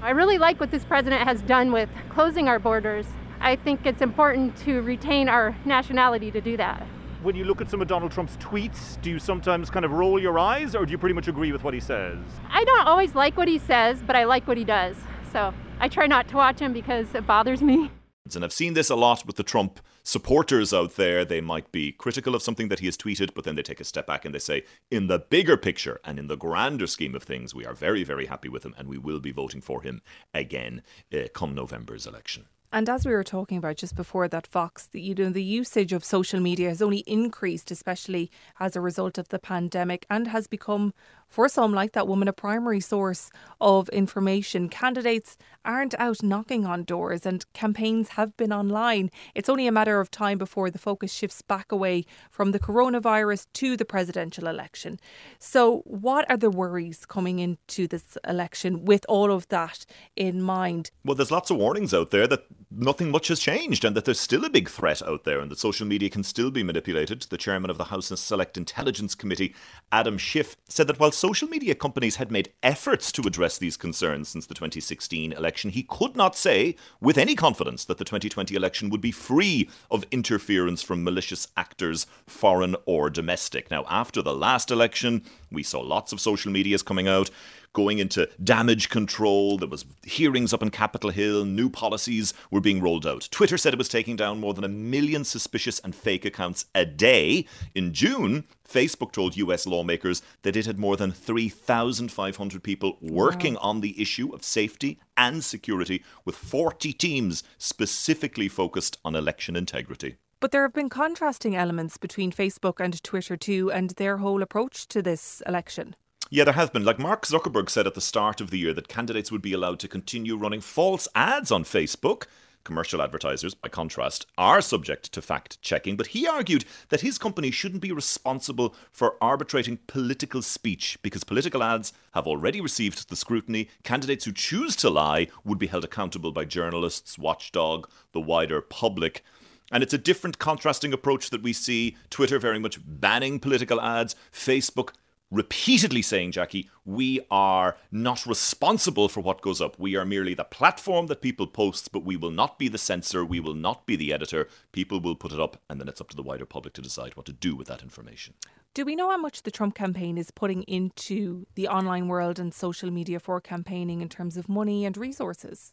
I 0.00 0.10
really 0.10 0.38
like 0.38 0.60
what 0.60 0.70
this 0.70 0.84
president 0.84 1.26
has 1.26 1.42
done 1.42 1.72
with 1.72 1.88
closing 2.08 2.46
our 2.46 2.60
borders. 2.60 3.04
I 3.40 3.56
think 3.56 3.84
it's 3.84 4.00
important 4.00 4.56
to 4.58 4.80
retain 4.82 5.28
our 5.28 5.56
nationality 5.64 6.30
to 6.30 6.40
do 6.40 6.56
that. 6.56 6.86
When 7.24 7.34
you 7.34 7.46
look 7.46 7.60
at 7.60 7.68
some 7.68 7.82
of 7.82 7.88
Donald 7.88 8.12
Trump's 8.12 8.36
tweets, 8.36 9.02
do 9.02 9.10
you 9.10 9.18
sometimes 9.18 9.70
kind 9.70 9.84
of 9.84 9.90
roll 9.90 10.20
your 10.20 10.38
eyes 10.38 10.76
or 10.76 10.86
do 10.86 10.92
you 10.92 10.98
pretty 10.98 11.16
much 11.16 11.26
agree 11.26 11.50
with 11.50 11.64
what 11.64 11.74
he 11.74 11.80
says? 11.80 12.18
I 12.48 12.62
don't 12.62 12.86
always 12.86 13.16
like 13.16 13.36
what 13.36 13.48
he 13.48 13.58
says, 13.58 14.00
but 14.06 14.14
I 14.14 14.22
like 14.22 14.46
what 14.46 14.56
he 14.56 14.62
does. 14.62 14.94
So 15.32 15.52
I 15.80 15.88
try 15.88 16.06
not 16.06 16.28
to 16.28 16.36
watch 16.36 16.58
him 16.58 16.72
because 16.72 17.14
it 17.14 17.26
bothers 17.26 17.62
me. 17.62 17.90
And 18.34 18.44
I've 18.44 18.52
seen 18.52 18.74
this 18.74 18.90
a 18.90 18.96
lot 18.96 19.26
with 19.26 19.36
the 19.36 19.42
Trump 19.42 19.80
supporters 20.02 20.74
out 20.74 20.96
there. 20.96 21.24
They 21.24 21.40
might 21.40 21.70
be 21.72 21.92
critical 21.92 22.34
of 22.34 22.42
something 22.42 22.68
that 22.68 22.80
he 22.80 22.86
has 22.86 22.96
tweeted, 22.96 23.32
but 23.34 23.44
then 23.44 23.54
they 23.54 23.62
take 23.62 23.80
a 23.80 23.84
step 23.84 24.06
back 24.06 24.24
and 24.24 24.34
they 24.34 24.38
say, 24.38 24.64
in 24.90 25.06
the 25.06 25.18
bigger 25.18 25.56
picture 25.56 26.00
and 26.04 26.18
in 26.18 26.26
the 26.26 26.36
grander 26.36 26.86
scheme 26.86 27.14
of 27.14 27.22
things, 27.22 27.54
we 27.54 27.64
are 27.64 27.74
very, 27.74 28.04
very 28.04 28.26
happy 28.26 28.48
with 28.48 28.64
him 28.64 28.74
and 28.76 28.88
we 28.88 28.98
will 28.98 29.20
be 29.20 29.32
voting 29.32 29.60
for 29.60 29.82
him 29.82 30.02
again 30.34 30.82
uh, 31.14 31.28
come 31.32 31.54
November's 31.54 32.06
election. 32.06 32.46
And 32.70 32.88
as 32.90 33.06
we 33.06 33.12
were 33.12 33.24
talking 33.24 33.56
about 33.56 33.76
just 33.76 33.96
before 33.96 34.28
that, 34.28 34.46
Fox, 34.46 34.86
the, 34.86 35.00
you 35.00 35.14
know, 35.14 35.30
the 35.30 35.42
usage 35.42 35.94
of 35.94 36.04
social 36.04 36.38
media 36.38 36.68
has 36.68 36.82
only 36.82 36.98
increased, 37.06 37.70
especially 37.70 38.30
as 38.60 38.76
a 38.76 38.80
result 38.82 39.16
of 39.16 39.28
the 39.28 39.38
pandemic, 39.38 40.04
and 40.10 40.28
has 40.28 40.46
become 40.46 40.92
for 41.28 41.48
some, 41.48 41.72
like 41.72 41.92
that 41.92 42.08
woman, 42.08 42.28
a 42.28 42.32
primary 42.32 42.80
source 42.80 43.30
of 43.60 43.88
information. 43.90 44.68
Candidates 44.68 45.36
aren't 45.64 45.94
out 45.98 46.22
knocking 46.22 46.64
on 46.64 46.84
doors 46.84 47.26
and 47.26 47.44
campaigns 47.52 48.10
have 48.10 48.36
been 48.36 48.52
online. 48.52 49.10
It's 49.34 49.48
only 49.48 49.66
a 49.66 49.72
matter 49.72 50.00
of 50.00 50.10
time 50.10 50.38
before 50.38 50.70
the 50.70 50.78
focus 50.78 51.12
shifts 51.12 51.42
back 51.42 51.70
away 51.70 52.04
from 52.30 52.52
the 52.52 52.58
coronavirus 52.58 53.46
to 53.54 53.76
the 53.76 53.84
presidential 53.84 54.46
election. 54.46 54.98
So, 55.38 55.82
what 55.84 56.28
are 56.30 56.36
the 56.36 56.50
worries 56.50 57.04
coming 57.04 57.38
into 57.38 57.86
this 57.86 58.16
election 58.26 58.84
with 58.84 59.04
all 59.08 59.30
of 59.30 59.48
that 59.48 59.84
in 60.16 60.42
mind? 60.42 60.90
Well, 61.04 61.14
there's 61.14 61.30
lots 61.30 61.50
of 61.50 61.58
warnings 61.58 61.92
out 61.92 62.10
there 62.10 62.26
that 62.26 62.44
nothing 62.70 63.10
much 63.10 63.28
has 63.28 63.40
changed 63.40 63.84
and 63.84 63.94
that 63.96 64.04
there's 64.04 64.20
still 64.20 64.44
a 64.44 64.50
big 64.50 64.68
threat 64.68 65.02
out 65.02 65.24
there 65.24 65.40
and 65.40 65.50
that 65.50 65.58
social 65.58 65.86
media 65.86 66.08
can 66.08 66.22
still 66.22 66.50
be 66.50 66.62
manipulated. 66.62 67.22
The 67.22 67.36
chairman 67.36 67.70
of 67.70 67.78
the 67.78 67.84
House 67.84 68.08
Select 68.18 68.56
Intelligence 68.56 69.14
Committee, 69.14 69.54
Adam 69.92 70.16
Schiff, 70.16 70.56
said 70.68 70.86
that 70.86 70.98
while 70.98 71.12
social 71.18 71.48
media 71.48 71.74
companies 71.74 72.16
had 72.16 72.30
made 72.30 72.52
efforts 72.62 73.10
to 73.12 73.26
address 73.26 73.58
these 73.58 73.76
concerns 73.76 74.28
since 74.28 74.46
the 74.46 74.54
2016 74.54 75.32
election, 75.32 75.70
he 75.70 75.82
could 75.82 76.16
not 76.16 76.36
say 76.36 76.76
with 77.00 77.18
any 77.18 77.34
confidence 77.34 77.84
that 77.84 77.98
the 77.98 78.04
2020 78.04 78.54
election 78.54 78.88
would 78.88 79.00
be 79.00 79.10
free 79.10 79.68
of 79.90 80.04
interference 80.12 80.80
from 80.80 81.02
malicious 81.02 81.48
actors, 81.56 82.06
foreign 82.26 82.76
or 82.86 83.10
domestic. 83.10 83.70
Now, 83.70 83.84
after 83.88 84.22
the 84.22 84.34
last 84.34 84.70
election, 84.70 85.22
we 85.50 85.64
saw 85.64 85.80
lots 85.80 86.12
of 86.12 86.20
social 86.20 86.52
medias 86.52 86.82
coming 86.82 87.08
out 87.08 87.30
going 87.72 87.98
into 87.98 88.28
damage 88.42 88.88
control. 88.88 89.58
There 89.58 89.68
was 89.68 89.84
hearings 90.04 90.52
up 90.52 90.62
in 90.62 90.70
Capitol 90.70 91.10
Hill. 91.10 91.44
New 91.44 91.70
policies 91.70 92.34
were 92.50 92.60
being 92.60 92.80
rolled 92.80 93.06
out. 93.06 93.28
Twitter 93.30 93.58
said 93.58 93.72
it 93.72 93.78
was 93.78 93.88
taking 93.88 94.16
down 94.16 94.40
more 94.40 94.54
than 94.54 94.64
a 94.64 94.68
million 94.68 95.24
suspicious 95.24 95.78
and 95.80 95.94
fake 95.94 96.24
accounts 96.24 96.66
a 96.74 96.84
day. 96.84 97.46
In 97.74 97.92
June, 97.92 98.44
Facebook 98.68 99.12
told 99.12 99.36
US 99.36 99.66
lawmakers 99.66 100.22
that 100.42 100.56
it 100.56 100.66
had 100.66 100.78
more 100.78 100.96
than 100.96 101.12
3,500 101.12 102.62
people 102.62 102.98
working 103.00 103.54
wow. 103.54 103.60
on 103.62 103.80
the 103.80 104.00
issue 104.00 104.32
of 104.34 104.44
safety 104.44 105.00
and 105.16 105.42
security, 105.42 106.04
with 106.24 106.36
40 106.36 106.92
teams 106.92 107.42
specifically 107.58 108.48
focused 108.48 108.98
on 109.04 109.14
election 109.14 109.56
integrity. 109.56 110.16
But 110.40 110.52
there 110.52 110.62
have 110.62 110.72
been 110.72 110.88
contrasting 110.88 111.56
elements 111.56 111.96
between 111.96 112.30
Facebook 112.30 112.78
and 112.78 113.02
Twitter 113.02 113.36
too, 113.36 113.72
and 113.72 113.90
their 113.90 114.18
whole 114.18 114.42
approach 114.42 114.86
to 114.88 115.02
this 115.02 115.42
election. 115.46 115.96
Yeah, 116.30 116.44
there 116.44 116.54
have 116.54 116.74
been. 116.74 116.84
Like 116.84 116.98
Mark 116.98 117.24
Zuckerberg 117.24 117.70
said 117.70 117.86
at 117.86 117.94
the 117.94 118.02
start 118.02 118.42
of 118.42 118.50
the 118.50 118.58
year 118.58 118.74
that 118.74 118.86
candidates 118.86 119.32
would 119.32 119.40
be 119.40 119.54
allowed 119.54 119.78
to 119.80 119.88
continue 119.88 120.36
running 120.36 120.60
false 120.60 121.08
ads 121.14 121.50
on 121.50 121.64
Facebook. 121.64 122.24
Commercial 122.64 123.00
advertisers, 123.00 123.54
by 123.54 123.70
contrast, 123.70 124.26
are 124.36 124.60
subject 124.60 125.10
to 125.12 125.22
fact 125.22 125.58
checking, 125.62 125.96
but 125.96 126.08
he 126.08 126.26
argued 126.26 126.66
that 126.90 127.00
his 127.00 127.16
company 127.16 127.50
shouldn't 127.50 127.80
be 127.80 127.92
responsible 127.92 128.74
for 128.92 129.16
arbitrating 129.22 129.78
political 129.86 130.42
speech 130.42 130.98
because 131.00 131.24
political 131.24 131.62
ads 131.62 131.94
have 132.12 132.26
already 132.26 132.60
received 132.60 133.08
the 133.08 133.16
scrutiny. 133.16 133.70
Candidates 133.82 134.26
who 134.26 134.32
choose 134.32 134.76
to 134.76 134.90
lie 134.90 135.28
would 135.44 135.58
be 135.58 135.68
held 135.68 135.84
accountable 135.84 136.30
by 136.30 136.44
journalists, 136.44 137.16
watchdog, 137.16 137.88
the 138.12 138.20
wider 138.20 138.60
public. 138.60 139.24
And 139.72 139.82
it's 139.82 139.94
a 139.94 139.98
different 139.98 140.38
contrasting 140.38 140.92
approach 140.92 141.30
that 141.30 141.42
we 141.42 141.54
see 141.54 141.96
Twitter 142.10 142.38
very 142.38 142.58
much 142.58 142.78
banning 142.84 143.40
political 143.40 143.80
ads, 143.80 144.14
Facebook 144.30 144.90
repeatedly 145.30 146.02
saying, 146.02 146.32
Jackie, 146.32 146.70
we 146.84 147.20
are 147.30 147.76
not 147.90 148.26
responsible 148.26 149.08
for 149.08 149.20
what 149.20 149.42
goes 149.42 149.60
up. 149.60 149.78
We 149.78 149.96
are 149.96 150.04
merely 150.04 150.34
the 150.34 150.44
platform 150.44 151.06
that 151.08 151.20
people 151.20 151.46
post, 151.46 151.92
but 151.92 152.04
we 152.04 152.16
will 152.16 152.30
not 152.30 152.58
be 152.58 152.68
the 152.68 152.78
censor. 152.78 153.24
We 153.24 153.40
will 153.40 153.54
not 153.54 153.86
be 153.86 153.96
the 153.96 154.12
editor. 154.12 154.48
People 154.72 155.00
will 155.00 155.16
put 155.16 155.32
it 155.32 155.40
up, 155.40 155.60
and 155.68 155.80
then 155.80 155.88
it's 155.88 156.00
up 156.00 156.08
to 156.10 156.16
the 156.16 156.22
wider 156.22 156.46
public 156.46 156.74
to 156.74 156.82
decide 156.82 157.16
what 157.16 157.26
to 157.26 157.32
do 157.32 157.54
with 157.54 157.68
that 157.68 157.82
information. 157.82 158.34
Do 158.74 158.84
we 158.84 158.96
know 158.96 159.10
how 159.10 159.18
much 159.18 159.42
the 159.42 159.50
Trump 159.50 159.74
campaign 159.74 160.18
is 160.18 160.30
putting 160.30 160.62
into 160.62 161.46
the 161.54 161.68
online 161.68 162.08
world 162.08 162.38
and 162.38 162.54
social 162.54 162.90
media 162.90 163.18
for 163.18 163.40
campaigning 163.40 164.00
in 164.00 164.08
terms 164.08 164.36
of 164.36 164.48
money 164.48 164.84
and 164.84 164.96
resources? 164.96 165.72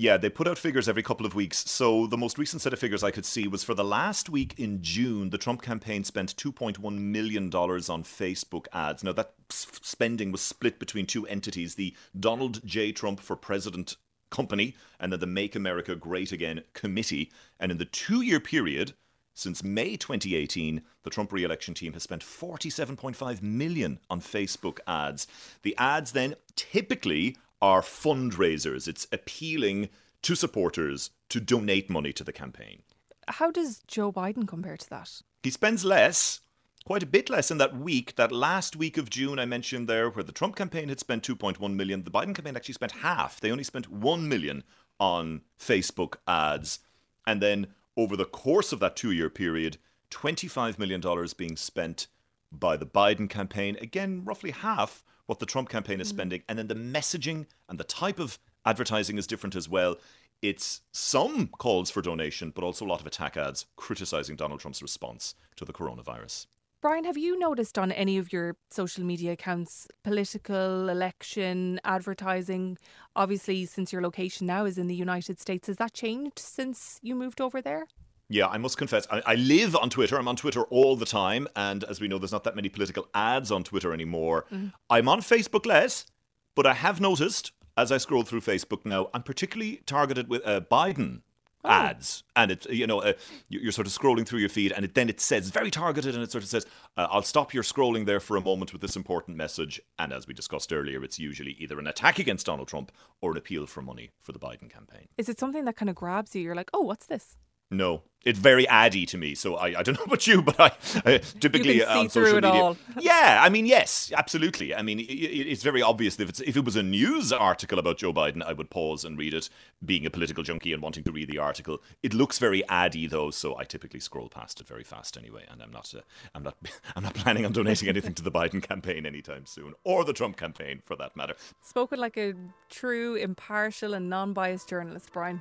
Yeah, 0.00 0.16
they 0.16 0.30
put 0.30 0.48
out 0.48 0.56
figures 0.56 0.88
every 0.88 1.02
couple 1.02 1.26
of 1.26 1.34
weeks. 1.34 1.58
So 1.70 2.06
the 2.06 2.16
most 2.16 2.38
recent 2.38 2.62
set 2.62 2.72
of 2.72 2.78
figures 2.78 3.04
I 3.04 3.10
could 3.10 3.26
see 3.26 3.46
was 3.46 3.62
for 3.62 3.74
the 3.74 3.84
last 3.84 4.30
week 4.30 4.54
in 4.56 4.82
June, 4.82 5.28
the 5.28 5.36
Trump 5.36 5.60
campaign 5.60 6.04
spent 6.04 6.34
$2.1 6.36 6.80
million 6.98 7.44
on 7.48 8.02
Facebook 8.02 8.64
ads. 8.72 9.04
Now, 9.04 9.12
that 9.12 9.34
spending 9.50 10.32
was 10.32 10.40
split 10.40 10.78
between 10.78 11.04
two 11.04 11.26
entities 11.26 11.74
the 11.74 11.94
Donald 12.18 12.64
J. 12.64 12.92
Trump 12.92 13.20
for 13.20 13.36
President 13.36 13.96
Company 14.30 14.74
and 14.98 15.12
then 15.12 15.20
the 15.20 15.26
Make 15.26 15.54
America 15.54 15.94
Great 15.94 16.32
Again 16.32 16.62
Committee. 16.72 17.30
And 17.58 17.70
in 17.70 17.76
the 17.76 17.84
two 17.84 18.22
year 18.22 18.40
period, 18.40 18.94
since 19.34 19.62
May 19.62 19.98
2018, 19.98 20.80
the 21.02 21.10
Trump 21.10 21.30
re-election 21.30 21.74
team 21.74 21.92
has 21.92 22.04
spent 22.04 22.22
47.5 22.22 23.42
million 23.42 23.98
on 24.08 24.22
Facebook 24.22 24.78
ads. 24.86 25.26
The 25.60 25.76
ads 25.76 26.12
then 26.12 26.36
typically 26.56 27.36
are 27.62 27.82
fundraisers. 27.82 28.88
It's 28.88 29.06
appealing 29.12 29.88
to 30.22 30.34
supporters 30.34 31.10
to 31.28 31.40
donate 31.40 31.90
money 31.90 32.12
to 32.12 32.24
the 32.24 32.32
campaign. 32.32 32.82
How 33.28 33.50
does 33.50 33.80
Joe 33.86 34.12
Biden 34.12 34.46
compare 34.46 34.76
to 34.76 34.90
that? 34.90 35.22
He 35.42 35.50
spends 35.50 35.84
less, 35.84 36.40
quite 36.84 37.02
a 37.02 37.06
bit 37.06 37.30
less 37.30 37.50
in 37.50 37.58
that 37.58 37.76
week, 37.76 38.16
that 38.16 38.32
last 38.32 38.76
week 38.76 38.98
of 38.98 39.10
June 39.10 39.38
I 39.38 39.46
mentioned 39.46 39.88
there, 39.88 40.10
where 40.10 40.24
the 40.24 40.32
Trump 40.32 40.56
campaign 40.56 40.88
had 40.88 41.00
spent 41.00 41.26
2.1 41.26 41.74
million. 41.74 42.04
The 42.04 42.10
Biden 42.10 42.34
campaign 42.34 42.56
actually 42.56 42.74
spent 42.74 42.92
half. 42.92 43.40
They 43.40 43.52
only 43.52 43.64
spent 43.64 43.90
1 43.90 44.28
million 44.28 44.64
on 44.98 45.42
Facebook 45.58 46.16
ads. 46.26 46.80
And 47.26 47.40
then 47.40 47.68
over 47.96 48.16
the 48.16 48.24
course 48.24 48.72
of 48.72 48.80
that 48.80 48.96
two 48.96 49.12
year 49.12 49.30
period, 49.30 49.78
$25 50.10 50.78
million 50.78 51.02
being 51.36 51.56
spent 51.56 52.08
by 52.52 52.76
the 52.76 52.86
Biden 52.86 53.28
campaign. 53.28 53.76
Again, 53.80 54.24
roughly 54.24 54.50
half 54.50 55.04
what 55.30 55.38
the 55.38 55.46
Trump 55.46 55.68
campaign 55.68 56.00
is 56.00 56.08
mm. 56.08 56.16
spending, 56.16 56.42
and 56.48 56.58
then 56.58 56.66
the 56.66 56.74
messaging 56.74 57.46
and 57.68 57.78
the 57.78 57.84
type 57.84 58.18
of 58.18 58.36
advertising 58.66 59.16
is 59.16 59.28
different 59.28 59.54
as 59.54 59.68
well. 59.68 59.94
It's 60.42 60.80
some 60.90 61.46
calls 61.46 61.88
for 61.88 62.02
donation, 62.02 62.50
but 62.52 62.64
also 62.64 62.84
a 62.84 62.88
lot 62.88 63.00
of 63.00 63.06
attack 63.06 63.36
ads 63.36 63.66
criticizing 63.76 64.34
Donald 64.34 64.58
Trump's 64.58 64.82
response 64.82 65.36
to 65.54 65.64
the 65.64 65.72
coronavirus. 65.72 66.46
Brian, 66.82 67.04
have 67.04 67.16
you 67.16 67.38
noticed 67.38 67.78
on 67.78 67.92
any 67.92 68.18
of 68.18 68.32
your 68.32 68.56
social 68.70 69.04
media 69.04 69.32
accounts 69.32 69.86
political, 70.02 70.88
election, 70.88 71.78
advertising? 71.84 72.76
Obviously, 73.14 73.66
since 73.66 73.92
your 73.92 74.02
location 74.02 74.48
now 74.48 74.64
is 74.64 74.78
in 74.78 74.88
the 74.88 74.96
United 74.96 75.38
States, 75.38 75.68
has 75.68 75.76
that 75.76 75.94
changed 75.94 76.40
since 76.40 76.98
you 77.02 77.14
moved 77.14 77.40
over 77.40 77.62
there? 77.62 77.86
Yeah, 78.32 78.46
I 78.46 78.58
must 78.58 78.78
confess, 78.78 79.06
I, 79.10 79.22
I, 79.26 79.34
live 79.34 79.74
on 79.74 79.90
Twitter. 79.90 80.16
I'm 80.16 80.28
on 80.28 80.36
Twitter 80.36 80.62
all 80.62 80.94
the 80.94 81.04
time. 81.04 81.48
And 81.56 81.82
as 81.84 82.00
we 82.00 82.06
know, 82.06 82.16
there's 82.16 82.30
not 82.30 82.44
that 82.44 82.54
many 82.54 82.68
political 82.68 83.08
ads 83.12 83.50
on 83.50 83.64
Twitter 83.64 83.92
anymore. 83.92 84.46
Mm. 84.52 84.72
I'm 84.88 85.08
on 85.08 85.20
Facebook 85.20 85.66
less, 85.66 86.06
but 86.54 86.64
I 86.64 86.74
have 86.74 87.00
noticed 87.00 87.50
as 87.76 87.90
I 87.90 87.98
scroll 87.98 88.22
through 88.22 88.42
Facebook 88.42 88.86
now, 88.86 89.08
I'm 89.12 89.24
particularly 89.24 89.82
targeted 89.84 90.28
with 90.28 90.46
uh, 90.46 90.60
Biden 90.60 91.22
Oh. 91.62 91.68
ads 91.68 92.22
and 92.34 92.50
it's 92.50 92.66
you 92.70 92.86
know 92.86 93.02
uh, 93.02 93.12
you're 93.50 93.70
sort 93.70 93.86
of 93.86 93.92
scrolling 93.92 94.26
through 94.26 94.38
your 94.38 94.48
feed 94.48 94.72
and 94.72 94.82
it, 94.82 94.94
then 94.94 95.10
it 95.10 95.20
says 95.20 95.50
very 95.50 95.70
targeted 95.70 96.14
and 96.14 96.24
it 96.24 96.32
sort 96.32 96.42
of 96.42 96.48
says 96.48 96.64
uh, 96.96 97.06
i'll 97.10 97.20
stop 97.20 97.52
your 97.52 97.62
scrolling 97.62 98.06
there 98.06 98.18
for 98.18 98.38
a 98.38 98.40
moment 98.40 98.72
with 98.72 98.80
this 98.80 98.96
important 98.96 99.36
message 99.36 99.78
and 99.98 100.10
as 100.10 100.26
we 100.26 100.32
discussed 100.32 100.72
earlier 100.72 101.04
it's 101.04 101.18
usually 101.18 101.52
either 101.58 101.78
an 101.78 101.86
attack 101.86 102.18
against 102.18 102.46
donald 102.46 102.66
trump 102.66 102.90
or 103.20 103.32
an 103.32 103.36
appeal 103.36 103.66
for 103.66 103.82
money 103.82 104.10
for 104.22 104.32
the 104.32 104.38
biden 104.38 104.70
campaign 104.70 105.06
is 105.18 105.28
it 105.28 105.38
something 105.38 105.66
that 105.66 105.76
kind 105.76 105.90
of 105.90 105.94
grabs 105.94 106.34
you 106.34 106.40
you're 106.40 106.54
like 106.54 106.70
oh 106.72 106.80
what's 106.80 107.04
this 107.04 107.36
no, 107.70 108.02
it's 108.24 108.38
very 108.38 108.68
addy 108.68 109.06
to 109.06 109.16
me. 109.16 109.34
So 109.34 109.56
I, 109.56 109.78
I 109.78 109.82
don't 109.82 109.94
know 109.98 110.04
about 110.04 110.26
you, 110.26 110.42
but 110.42 110.60
I, 110.60 110.72
I 111.04 111.18
typically 111.18 111.76
you 111.76 111.84
can 111.84 111.92
see 111.92 112.00
on 112.00 112.08
social 112.10 112.34
media. 112.34 112.50
All. 112.50 112.76
Yeah, 113.00 113.40
I 113.42 113.48
mean, 113.48 113.66
yes, 113.66 114.12
absolutely. 114.14 114.74
I 114.74 114.82
mean, 114.82 115.00
it, 115.00 115.04
it's 115.04 115.62
very 115.62 115.80
obvious 115.80 116.18
if 116.20 116.28
it's 116.28 116.40
if 116.40 116.56
it 116.56 116.64
was 116.64 116.76
a 116.76 116.82
news 116.82 117.32
article 117.32 117.78
about 117.78 117.98
Joe 117.98 118.12
Biden, 118.12 118.42
I 118.42 118.52
would 118.52 118.70
pause 118.70 119.04
and 119.04 119.18
read 119.18 119.34
it. 119.34 119.48
Being 119.84 120.04
a 120.04 120.10
political 120.10 120.44
junkie 120.44 120.72
and 120.72 120.82
wanting 120.82 121.04
to 121.04 121.12
read 121.12 121.30
the 121.30 121.38
article, 121.38 121.80
it 122.02 122.12
looks 122.12 122.38
very 122.38 122.66
addy 122.68 123.06
though, 123.06 123.30
so 123.30 123.56
I 123.56 123.64
typically 123.64 124.00
scroll 124.00 124.28
past 124.28 124.60
it 124.60 124.68
very 124.68 124.84
fast 124.84 125.16
anyway. 125.16 125.44
And 125.50 125.62
I'm 125.62 125.70
not, 125.70 125.92
uh, 125.96 126.00
I'm 126.34 126.42
not, 126.42 126.56
I'm 126.96 127.02
not 127.02 127.14
planning 127.14 127.46
on 127.46 127.52
donating 127.52 127.88
anything 127.88 128.14
to 128.14 128.22
the 128.22 128.30
Biden 128.30 128.62
campaign 128.62 129.06
anytime 129.06 129.46
soon, 129.46 129.74
or 129.84 130.04
the 130.04 130.12
Trump 130.12 130.36
campaign 130.36 130.82
for 130.84 130.96
that 130.96 131.16
matter. 131.16 131.34
Spoken 131.62 131.98
like 131.98 132.18
a 132.18 132.34
true, 132.68 133.14
impartial, 133.14 133.94
and 133.94 134.10
non-biased 134.10 134.68
journalist, 134.68 135.10
Brian. 135.12 135.40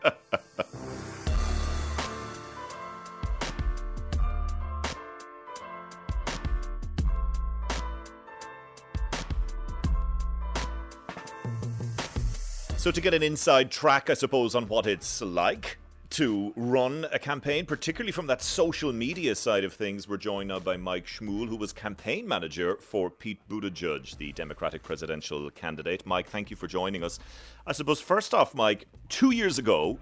So, 12.90 12.94
to 12.94 13.02
get 13.02 13.14
an 13.14 13.22
inside 13.22 13.70
track, 13.70 14.10
I 14.10 14.16
suppose, 14.16 14.56
on 14.56 14.68
what 14.68 14.88
it's 14.88 15.22
like 15.22 15.78
to 16.10 16.52
run 16.56 17.06
a 17.12 17.20
campaign, 17.20 17.68
particularly 17.68 18.12
from 18.12 18.26
that 18.26 18.42
social 18.42 18.92
media 18.92 19.36
side 19.36 19.64
of 19.64 19.74
things, 19.74 20.08
we're 20.08 20.18
joined 20.18 20.50
now 20.50 20.58
by 20.58 20.76
Mike 20.76 21.06
Schmuhl, 21.06 21.48
who 21.48 21.56
was 21.56 21.72
campaign 21.72 22.28
manager 22.28 22.78
for 22.78 23.12
Pete 23.12 23.48
Buttigieg, 23.48 24.18
the 24.18 24.32
Democratic 24.32 24.82
presidential 24.82 25.52
candidate. 25.52 26.04
Mike, 26.08 26.30
thank 26.30 26.50
you 26.50 26.56
for 26.56 26.66
joining 26.66 27.04
us. 27.04 27.20
I 27.68 27.74
suppose, 27.74 28.02
first 28.02 28.34
off, 28.34 28.56
Mike, 28.56 28.88
two 29.08 29.30
years 29.30 29.60
ago, 29.60 30.00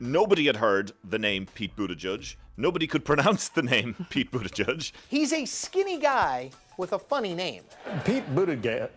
nobody 0.00 0.46
had 0.46 0.56
heard 0.56 0.92
the 1.04 1.18
name 1.18 1.46
Pete 1.54 1.76
Buttigieg. 1.76 2.36
Nobody 2.56 2.86
could 2.86 3.04
pronounce 3.10 3.48
the 3.48 3.62
name 3.62 4.06
Pete 4.10 4.30
Buttigieg. 4.32 4.92
He's 5.08 5.32
a 5.32 5.44
skinny 5.44 5.98
guy 5.98 6.50
with 6.76 6.92
a 6.92 6.98
funny 6.98 7.34
name. 7.34 7.62
Pete 8.04 8.24
Buttigieg. 8.34 8.88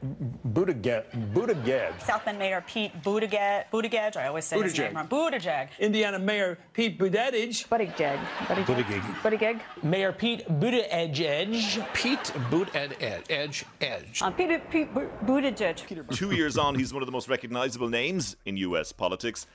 Buttigieg. 0.48 1.34
Buttigieg. 1.34 2.02
South 2.02 2.24
Bend 2.26 2.38
Mayor 2.40 2.64
Pete 2.66 2.92
Buttigieg. 3.04 3.66
Buttigieg. 3.72 4.16
I 4.18 4.28
always 4.28 4.46
say 4.46 4.58
Buttigieg. 4.58 4.64
his 4.64 4.80
name 4.80 4.96
wrong. 4.96 5.08
Buttigieg. 5.08 5.70
Indiana 5.80 6.20
Mayor 6.20 6.58
Pete 6.74 6.98
Buttigieg. 6.98 7.68
Buttigieg. 7.68 8.20
Buttigieg. 8.48 9.02
Buttigieg. 9.22 9.60
Mayor 9.84 10.12
Pete 10.14 10.48
Buttigieg. 10.48 11.94
Pete 11.94 12.34
Buttigieg. 12.50 13.26
Edge. 13.30 13.66
Edge. 13.80 14.22
Um, 14.22 14.34
Pete, 14.34 14.70
Pete 14.70 14.94
Buttigieg. 14.94 16.10
Two 16.16 16.32
years 16.32 16.58
on, 16.58 16.76
he's 16.76 16.94
one 16.94 17.02
of 17.02 17.08
the 17.08 17.12
most 17.12 17.28
recognizable 17.30 17.90
names 17.90 18.36
in 18.46 18.58
U.S. 18.58 18.92
politics. 18.92 19.48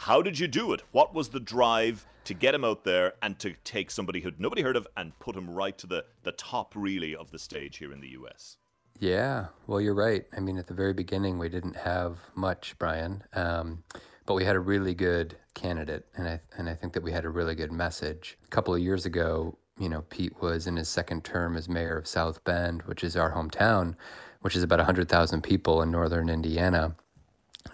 How 0.00 0.22
did 0.22 0.38
you 0.38 0.46
do 0.46 0.72
it? 0.72 0.82
What 0.92 1.12
was 1.12 1.30
the 1.30 1.40
drive 1.40 2.06
to 2.24 2.32
get 2.32 2.54
him 2.54 2.64
out 2.64 2.84
there 2.84 3.14
and 3.20 3.36
to 3.40 3.54
take 3.64 3.90
somebody 3.90 4.20
who 4.20 4.30
nobody 4.38 4.62
heard 4.62 4.76
of 4.76 4.86
and 4.96 5.18
put 5.18 5.34
him 5.34 5.50
right 5.50 5.76
to 5.76 5.88
the, 5.88 6.04
the 6.22 6.30
top, 6.32 6.72
really, 6.76 7.16
of 7.16 7.32
the 7.32 7.38
stage 7.38 7.78
here 7.78 7.92
in 7.92 8.00
the 8.00 8.10
US? 8.10 8.58
Yeah, 9.00 9.46
well, 9.66 9.80
you're 9.80 9.94
right. 9.94 10.24
I 10.36 10.40
mean, 10.40 10.56
at 10.56 10.68
the 10.68 10.74
very 10.74 10.92
beginning, 10.92 11.38
we 11.38 11.48
didn't 11.48 11.76
have 11.76 12.18
much, 12.36 12.76
Brian, 12.78 13.24
um, 13.32 13.82
but 14.24 14.34
we 14.34 14.44
had 14.44 14.54
a 14.54 14.60
really 14.60 14.94
good 14.94 15.36
candidate, 15.54 16.06
and 16.16 16.28
I 16.28 16.40
and 16.56 16.68
I 16.68 16.74
think 16.74 16.92
that 16.92 17.02
we 17.02 17.10
had 17.10 17.24
a 17.24 17.30
really 17.30 17.56
good 17.56 17.72
message. 17.72 18.38
A 18.44 18.48
couple 18.48 18.74
of 18.74 18.80
years 18.80 19.04
ago, 19.04 19.58
you 19.78 19.88
know, 19.88 20.02
Pete 20.10 20.40
was 20.40 20.66
in 20.66 20.76
his 20.76 20.88
second 20.88 21.24
term 21.24 21.56
as 21.56 21.68
mayor 21.68 21.98
of 21.98 22.06
South 22.06 22.42
Bend, 22.44 22.82
which 22.82 23.02
is 23.02 23.16
our 23.16 23.32
hometown, 23.32 23.94
which 24.42 24.54
is 24.54 24.62
about 24.62 24.78
100,000 24.78 25.42
people 25.42 25.82
in 25.82 25.90
northern 25.90 26.28
Indiana. 26.28 26.94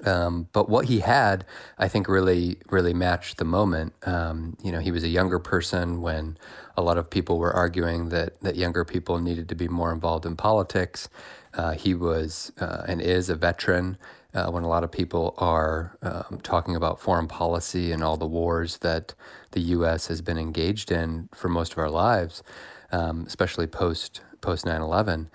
Um, 0.04 0.48
but 0.52 0.68
what 0.68 0.86
he 0.86 1.00
had, 1.00 1.44
I 1.78 1.88
think, 1.88 2.08
really, 2.08 2.58
really 2.70 2.94
matched 2.94 3.38
the 3.38 3.44
moment. 3.44 3.92
Um, 4.06 4.56
you 4.62 4.72
know, 4.72 4.80
he 4.80 4.90
was 4.90 5.04
a 5.04 5.08
younger 5.08 5.38
person 5.38 6.00
when 6.00 6.36
a 6.76 6.82
lot 6.82 6.98
of 6.98 7.08
people 7.10 7.38
were 7.38 7.52
arguing 7.52 8.08
that 8.08 8.40
that 8.40 8.56
younger 8.56 8.84
people 8.84 9.18
needed 9.18 9.48
to 9.48 9.54
be 9.54 9.68
more 9.68 9.92
involved 9.92 10.26
in 10.26 10.36
politics. 10.36 11.08
Uh, 11.54 11.72
he 11.72 11.94
was 11.94 12.52
uh, 12.60 12.82
and 12.86 13.00
is 13.00 13.28
a 13.28 13.36
veteran. 13.36 13.96
Uh, 14.34 14.50
when 14.50 14.64
a 14.64 14.68
lot 14.68 14.82
of 14.82 14.90
people 14.90 15.32
are 15.38 15.96
um, 16.02 16.40
talking 16.42 16.74
about 16.74 16.98
foreign 16.98 17.28
policy 17.28 17.92
and 17.92 18.02
all 18.02 18.16
the 18.16 18.26
wars 18.26 18.78
that 18.78 19.14
the 19.52 19.60
U.S. 19.60 20.08
has 20.08 20.22
been 20.22 20.38
engaged 20.38 20.90
in 20.90 21.28
for 21.32 21.48
most 21.48 21.70
of 21.70 21.78
our 21.78 21.88
lives, 21.88 22.42
um, 22.90 23.22
especially 23.28 23.68
post 23.68 24.22
post 24.40 24.64
9/11, 24.64 25.28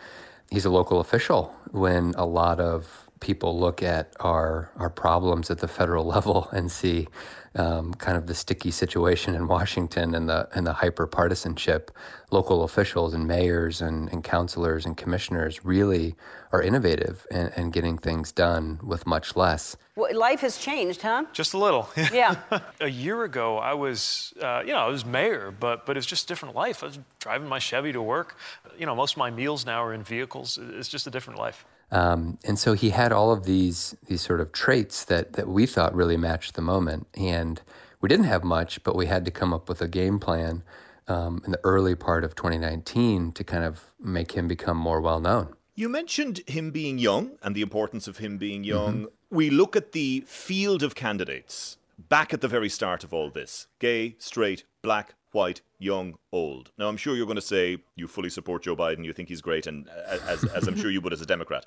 he's 0.52 0.65
a 0.65 0.69
local 0.69 1.00
official. 1.00 1.56
When 1.72 2.13
a 2.17 2.26
lot 2.26 2.60
of 2.60 3.09
people 3.20 3.60
look 3.60 3.84
at 3.84 4.14
our 4.20 4.72
our 4.78 4.90
problems 4.90 5.50
at 5.52 5.60
the 5.60 5.68
federal 5.68 6.06
level 6.16 6.50
and 6.52 6.72
see 6.72 7.08
um, 7.56 7.94
kind 7.96 8.16
of 8.16 8.28
the 8.28 8.36
sticky 8.36 8.72
situation 8.72 9.34
in 9.36 9.48
Washington 9.48 10.14
and 10.14 10.30
the 10.30 10.48
and 10.54 10.68
the 10.68 10.74
hyper 10.74 11.08
partisanship, 11.08 11.92
local 12.32 12.64
officials 12.64 13.14
and 13.14 13.28
mayors 13.28 13.82
and, 13.82 14.12
and 14.12 14.24
councilors 14.24 14.86
and 14.86 14.96
commissioners 14.96 15.66
really 15.66 16.16
are 16.52 16.62
innovative 16.62 17.26
and, 17.32 17.52
and 17.56 17.74
getting 17.74 17.98
things 17.98 18.32
done 18.32 18.80
with 18.84 19.06
much 19.08 19.36
less. 19.36 19.76
Well, 19.96 20.16
life 20.18 20.42
has 20.42 20.58
changed, 20.58 21.02
huh? 21.02 21.26
Just 21.34 21.54
a 21.54 21.58
little. 21.58 21.90
Yeah. 22.14 22.36
a 22.80 22.88
year 22.88 23.24
ago, 23.24 23.58
I 23.58 23.74
was, 23.74 24.34
uh, 24.42 24.64
you 24.66 24.74
know, 24.74 24.80
I 24.80 24.88
was 24.88 25.06
mayor, 25.06 25.52
but 25.52 25.86
but 25.86 25.98
it's 25.98 26.08
just 26.08 26.26
a 26.26 26.28
different 26.28 26.56
life. 26.56 26.84
I 26.84 26.88
was 26.88 27.00
driving 27.20 27.48
my 27.48 27.60
Chevy 27.60 27.92
to 27.94 28.02
work. 28.02 28.38
You 28.78 28.86
know, 28.86 28.96
most 28.96 29.14
of 29.14 29.18
my 29.18 29.32
meals 29.32 29.66
now 29.66 29.84
are 29.84 29.94
in 29.94 30.04
vehicles. 30.04 30.60
It's 30.62 30.90
just 30.90 31.08
a 31.08 31.12
different 31.12 31.40
life. 31.40 31.66
Um, 31.91 32.38
and 32.43 32.60
so 32.60 32.73
he 32.73 32.91
had 32.91 33.12
all 33.12 33.32
of 33.32 33.45
these 33.45 33.95
these 34.08 34.21
sort 34.21 34.41
of 34.41 34.52
traits 34.52 35.04
that 35.06 35.34
that 35.34 35.47
we 35.47 35.65
thought 35.65 35.93
really 35.95 36.17
matched 36.17 36.56
the 36.56 36.62
moment. 36.62 37.08
And 37.15 37.62
we 38.02 38.10
didn't 38.10 38.25
have 38.25 38.43
much, 38.43 38.84
but 38.84 38.95
we 38.95 39.08
had 39.08 39.25
to 39.25 39.32
come 39.32 39.54
up 39.54 39.67
with 39.67 39.82
a 39.82 39.88
game 39.88 40.19
plan 40.19 40.63
um, 41.08 41.41
in 41.45 41.52
the 41.52 41.60
early 41.63 41.95
part 41.95 42.23
of 42.23 42.36
2019 42.36 43.32
to 43.34 43.43
kind 43.43 43.63
of 43.63 43.91
make 43.99 44.34
him 44.34 44.47
become 44.47 44.78
more 44.78 45.02
well 45.02 45.19
known. 45.19 45.56
You 45.75 45.89
mentioned 45.89 46.41
him 46.47 46.71
being 46.71 46.97
young 46.97 47.38
and 47.41 47.56
the 47.56 47.62
importance 47.62 48.08
of 48.08 48.17
him 48.17 48.38
being 48.38 48.63
young. 48.63 48.93
Mm-hmm. 48.93 49.36
We 49.36 49.49
look 49.49 49.75
at 49.75 49.91
the 49.93 50.23
field 50.28 50.84
of 50.84 50.93
candidates 50.93 51.78
back 51.97 52.34
at 52.34 52.41
the 52.41 52.47
very 52.47 52.69
start 52.69 53.04
of 53.04 53.13
all 53.13 53.30
this 53.30 53.67
gay, 53.80 54.15
straight, 54.19 54.63
black, 54.82 55.15
white, 55.32 55.62
young, 55.78 56.15
old. 56.32 56.72
Now, 56.78 56.88
I'm 56.88 56.98
sure 56.98 57.15
you're 57.15 57.26
going 57.26 57.36
to 57.36 57.42
say 57.42 57.78
you 57.96 58.08
fully 58.08 58.30
support 58.30 58.63
Joe 58.63 58.76
Biden, 58.76 59.06
you 59.06 59.13
think 59.13 59.30
he's 59.30 59.42
great, 59.42 59.68
and 59.68 59.88
uh, 59.89 60.18
as, 60.28 60.44
as 60.46 60.68
I'm 60.68 60.78
sure 60.78 60.92
you 60.92 61.02
would 61.02 61.13
as 61.13 61.22
a 61.22 61.26
Democrat. 61.26 61.65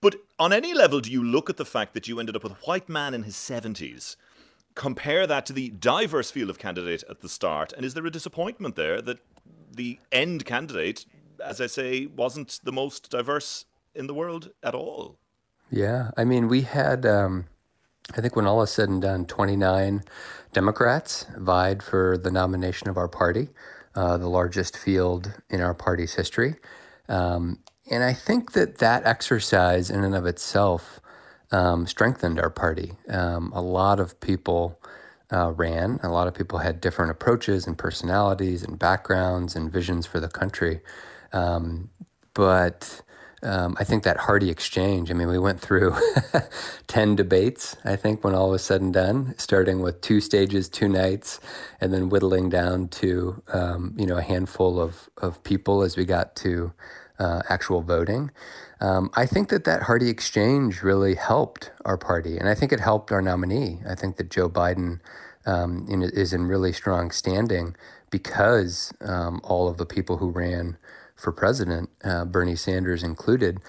But 0.00 0.16
on 0.38 0.52
any 0.52 0.72
level, 0.72 1.00
do 1.00 1.10
you 1.10 1.22
look 1.22 1.50
at 1.50 1.56
the 1.56 1.64
fact 1.64 1.94
that 1.94 2.08
you 2.08 2.18
ended 2.20 2.36
up 2.36 2.42
with 2.42 2.52
a 2.52 2.66
white 2.66 2.88
man 2.88 3.12
in 3.12 3.24
his 3.24 3.36
70s? 3.36 4.16
Compare 4.74 5.26
that 5.26 5.44
to 5.46 5.52
the 5.52 5.70
diverse 5.70 6.30
field 6.30 6.48
of 6.48 6.58
candidate 6.58 7.04
at 7.10 7.20
the 7.20 7.28
start, 7.28 7.72
and 7.72 7.84
is 7.84 7.94
there 7.94 8.06
a 8.06 8.10
disappointment 8.10 8.76
there 8.76 9.02
that 9.02 9.18
the 9.70 9.98
end 10.10 10.44
candidate, 10.44 11.04
as 11.44 11.60
I 11.60 11.66
say, 11.66 12.06
wasn't 12.06 12.60
the 12.64 12.72
most 12.72 13.10
diverse 13.10 13.66
in 13.94 14.06
the 14.06 14.14
world 14.14 14.50
at 14.62 14.74
all? 14.74 15.18
Yeah, 15.70 16.10
I 16.16 16.24
mean, 16.24 16.48
we 16.48 16.62
had, 16.62 17.04
um, 17.04 17.46
I 18.16 18.20
think 18.20 18.36
when 18.36 18.46
all 18.46 18.62
is 18.62 18.70
said 18.70 18.88
and 18.88 19.02
done, 19.02 19.26
29 19.26 20.02
Democrats 20.52 21.26
vied 21.36 21.82
for 21.82 22.18
the 22.18 22.30
nomination 22.30 22.88
of 22.88 22.96
our 22.96 23.08
party, 23.08 23.48
uh, 23.94 24.16
the 24.18 24.28
largest 24.28 24.76
field 24.76 25.32
in 25.48 25.60
our 25.60 25.74
party's 25.74 26.14
history. 26.14 26.56
Um, 27.08 27.60
and 27.90 28.04
I 28.04 28.12
think 28.12 28.52
that 28.52 28.78
that 28.78 29.04
exercise, 29.06 29.90
in 29.90 30.04
and 30.04 30.14
of 30.14 30.26
itself, 30.26 31.00
um, 31.52 31.86
strengthened 31.86 32.38
our 32.40 32.50
party. 32.50 32.92
Um, 33.08 33.52
a 33.54 33.60
lot 33.62 34.00
of 34.00 34.20
people 34.20 34.80
uh, 35.32 35.52
ran, 35.52 36.00
a 36.02 36.08
lot 36.08 36.28
of 36.28 36.34
people 36.34 36.58
had 36.58 36.80
different 36.80 37.10
approaches 37.10 37.66
and 37.66 37.76
personalities 37.78 38.62
and 38.62 38.78
backgrounds 38.78 39.56
and 39.56 39.70
visions 39.72 40.06
for 40.06 40.20
the 40.20 40.28
country. 40.28 40.80
Um, 41.32 41.90
but 42.34 43.02
um, 43.42 43.76
I 43.78 43.84
think 43.84 44.02
that 44.04 44.16
hearty 44.18 44.50
exchange. 44.50 45.10
I 45.10 45.14
mean, 45.14 45.28
we 45.28 45.38
went 45.38 45.60
through 45.60 45.96
10 46.86 47.16
debates, 47.16 47.76
I 47.84 47.96
think, 47.96 48.22
when 48.22 48.34
all 48.34 48.50
was 48.50 48.62
said 48.62 48.80
and 48.80 48.92
done, 48.92 49.34
starting 49.38 49.80
with 49.80 50.00
two 50.00 50.20
stages, 50.20 50.68
two 50.68 50.88
nights, 50.88 51.40
and 51.80 51.92
then 51.92 52.08
whittling 52.08 52.50
down 52.50 52.88
to, 52.88 53.42
um, 53.52 53.94
you 53.96 54.06
know, 54.06 54.18
a 54.18 54.22
handful 54.22 54.80
of, 54.80 55.08
of 55.18 55.42
people 55.42 55.82
as 55.82 55.96
we 55.96 56.04
got 56.04 56.36
to 56.36 56.72
uh, 57.18 57.42
actual 57.48 57.82
voting. 57.82 58.30
Um, 58.80 59.10
I 59.14 59.26
think 59.26 59.48
that 59.50 59.64
that 59.64 59.82
hearty 59.82 60.08
exchange 60.08 60.82
really 60.82 61.14
helped 61.14 61.70
our 61.84 61.98
party, 61.98 62.38
and 62.38 62.48
I 62.48 62.54
think 62.54 62.72
it 62.72 62.80
helped 62.80 63.12
our 63.12 63.22
nominee. 63.22 63.80
I 63.88 63.94
think 63.94 64.16
that 64.16 64.30
Joe 64.30 64.48
Biden 64.48 65.00
um, 65.46 65.86
in, 65.88 66.02
is 66.02 66.32
in 66.32 66.46
really 66.46 66.72
strong 66.72 67.10
standing 67.10 67.76
because 68.10 68.92
um, 69.02 69.40
all 69.44 69.68
of 69.68 69.76
the 69.76 69.86
people 69.86 70.16
who 70.16 70.30
ran 70.30 70.76
for 71.20 71.32
president, 71.32 71.90
uh, 72.02 72.24
Bernie 72.24 72.56
Sanders 72.56 73.02
included, 73.02 73.60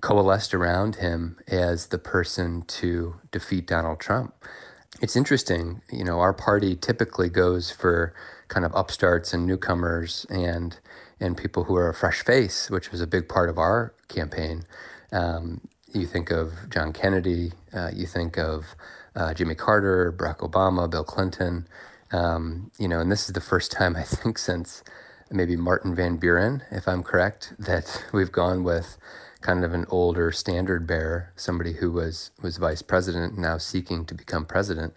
coalesced 0.00 0.54
around 0.54 0.96
him 0.96 1.36
as 1.48 1.88
the 1.88 1.98
person 1.98 2.62
to 2.62 3.16
defeat 3.30 3.66
Donald 3.66 4.00
Trump. 4.00 4.34
It's 5.02 5.16
interesting, 5.16 5.82
you 5.90 6.04
know, 6.04 6.20
our 6.20 6.32
party 6.32 6.76
typically 6.76 7.28
goes 7.28 7.70
for 7.70 8.14
kind 8.48 8.64
of 8.64 8.74
upstarts 8.74 9.32
and 9.32 9.46
newcomers 9.46 10.26
and 10.28 10.78
and 11.22 11.36
people 11.36 11.64
who 11.64 11.76
are 11.76 11.90
a 11.90 11.94
fresh 11.94 12.24
face, 12.24 12.70
which 12.70 12.90
was 12.90 13.02
a 13.02 13.06
big 13.06 13.28
part 13.28 13.50
of 13.50 13.58
our 13.58 13.92
campaign. 14.08 14.64
Um, 15.12 15.60
you 15.92 16.06
think 16.06 16.30
of 16.30 16.70
John 16.70 16.94
Kennedy, 16.94 17.52
uh, 17.74 17.90
you 17.92 18.06
think 18.06 18.38
of 18.38 18.74
uh, 19.14 19.34
Jimmy 19.34 19.54
Carter, 19.54 20.12
Barack 20.12 20.38
Obama, 20.38 20.88
Bill 20.88 21.04
Clinton, 21.04 21.66
um, 22.10 22.70
you 22.78 22.88
know, 22.88 23.00
and 23.00 23.12
this 23.12 23.26
is 23.26 23.34
the 23.34 23.40
first 23.40 23.70
time 23.70 23.96
I 23.96 24.02
think 24.02 24.38
since 24.38 24.82
maybe 25.30 25.56
Martin 25.56 25.94
Van 25.94 26.16
Buren, 26.16 26.62
if 26.70 26.88
I'm 26.88 27.02
correct, 27.02 27.54
that 27.58 28.04
we've 28.12 28.32
gone 28.32 28.64
with 28.64 28.98
kind 29.40 29.64
of 29.64 29.72
an 29.72 29.86
older 29.88 30.32
standard 30.32 30.86
bearer, 30.86 31.32
somebody 31.36 31.74
who 31.74 31.90
was 31.90 32.30
was 32.42 32.58
vice 32.58 32.82
president 32.82 33.38
now 33.38 33.58
seeking 33.58 34.04
to 34.06 34.14
become 34.14 34.44
president. 34.44 34.94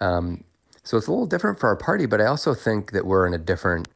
Um, 0.00 0.44
so 0.82 0.96
it's 0.96 1.06
a 1.06 1.10
little 1.10 1.26
different 1.26 1.58
for 1.58 1.68
our 1.68 1.76
party, 1.76 2.06
but 2.06 2.20
I 2.20 2.26
also 2.26 2.54
think 2.54 2.92
that 2.92 3.04
we're 3.04 3.26
in 3.26 3.34
a 3.34 3.38
different 3.38 3.88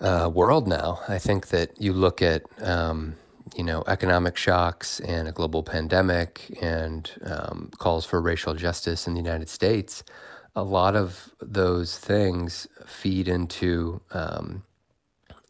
uh, 0.00 0.30
world 0.32 0.66
now. 0.66 1.00
I 1.08 1.18
think 1.18 1.48
that 1.48 1.80
you 1.80 1.92
look 1.92 2.22
at 2.22 2.42
um, 2.62 3.16
you 3.56 3.64
know 3.64 3.84
economic 3.86 4.36
shocks 4.36 5.00
and 5.00 5.28
a 5.28 5.32
global 5.32 5.62
pandemic 5.62 6.58
and 6.62 7.10
um, 7.24 7.70
calls 7.78 8.04
for 8.04 8.20
racial 8.20 8.54
justice 8.54 9.06
in 9.06 9.14
the 9.14 9.20
United 9.20 9.48
States. 9.48 10.02
A 10.54 10.62
lot 10.62 10.96
of 10.96 11.34
those 11.40 11.98
things 11.98 12.66
feed 12.86 13.28
into 13.28 14.00
um, 14.12 14.62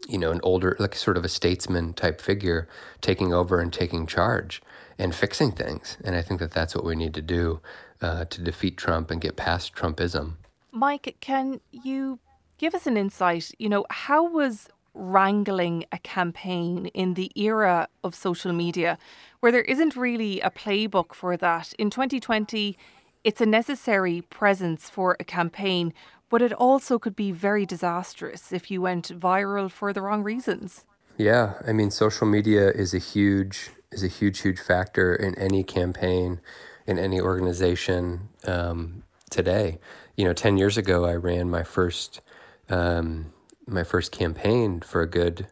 you 0.07 0.19
know, 0.19 0.31
an 0.31 0.40
older, 0.42 0.77
like 0.79 0.95
sort 0.95 1.16
of 1.16 1.25
a 1.25 1.29
statesman 1.29 1.92
type 1.92 2.21
figure 2.21 2.69
taking 3.01 3.33
over 3.33 3.61
and 3.61 3.73
taking 3.73 4.07
charge 4.07 4.62
and 4.99 5.14
fixing 5.14 5.53
things. 5.53 5.97
And 6.05 6.16
I 6.16 6.23
think 6.23 6.40
that 6.40 6.53
that's 6.53 6.75
what 6.75 6.85
we 6.85 6.95
need 6.95 7.14
to 7.14 7.23
do 7.23 7.61
uh, 8.01 8.25
to 8.27 8.40
defeat 8.42 8.77
Trump 8.77 9.11
and 9.11 9.21
get 9.21 9.37
past 9.37 9.75
Trumpism. 9.75 10.35
Mike, 10.73 11.16
can 11.21 11.61
you 11.73 12.19
give 12.59 12.75
us 12.75 12.87
an 12.87 12.97
insight? 12.97 13.53
You 13.59 13.69
know, 13.69 13.85
how 13.90 14.25
was 14.25 14.69
wrangling 14.95 15.85
a 15.92 15.99
campaign 15.99 16.87
in 16.87 17.14
the 17.14 17.31
era 17.35 17.88
of 18.03 18.14
social 18.14 18.53
media 18.53 18.99
where 19.40 19.53
there 19.53 19.62
isn't 19.62 19.97
really 19.97 20.40
a 20.40 20.51
playbook 20.51 21.14
for 21.14 21.37
that? 21.37 21.73
In 21.79 21.90
2020, 21.90 22.77
it's 23.25 23.40
a 23.40 23.47
necessary 23.47 24.21
presence 24.23 24.88
for 24.88 25.16
a 25.19 25.25
campaign 25.25 25.92
but 26.29 26.43
it 26.43 26.53
also 26.53 26.99
could 26.99 27.17
be 27.17 27.33
very 27.33 27.65
disastrous 27.67 28.53
if 28.53 28.71
you 28.71 28.81
went 28.81 29.09
viral 29.09 29.71
for 29.71 29.93
the 29.93 30.03
wrong 30.03 30.23
reasons. 30.23 30.85
Yeah, 31.17 31.55
I 31.67 31.73
mean, 31.73 31.91
social 31.91 32.27
media 32.27 32.71
is 32.71 32.93
a 32.93 32.99
huge 32.99 33.71
is 33.93 34.03
a 34.03 34.09
huge 34.09 34.41
huge 34.41 34.59
factor 34.59 35.15
in 35.15 35.35
any 35.37 35.62
campaign, 35.62 36.41
in 36.87 36.99
any 36.99 37.21
organization 37.21 38.29
um, 38.45 39.05
today. 39.31 39.79
You 40.17 40.25
know, 40.25 40.33
ten 40.33 40.59
years 40.59 40.77
ago, 40.77 41.05
I 41.05 41.15
ran 41.15 41.49
my 41.49 41.62
first 41.62 42.21
um, 42.69 43.33
my 43.67 43.85
first 43.85 44.12
campaign 44.12 44.81
for 44.81 45.01
a 45.01 45.09
good 45.09 45.47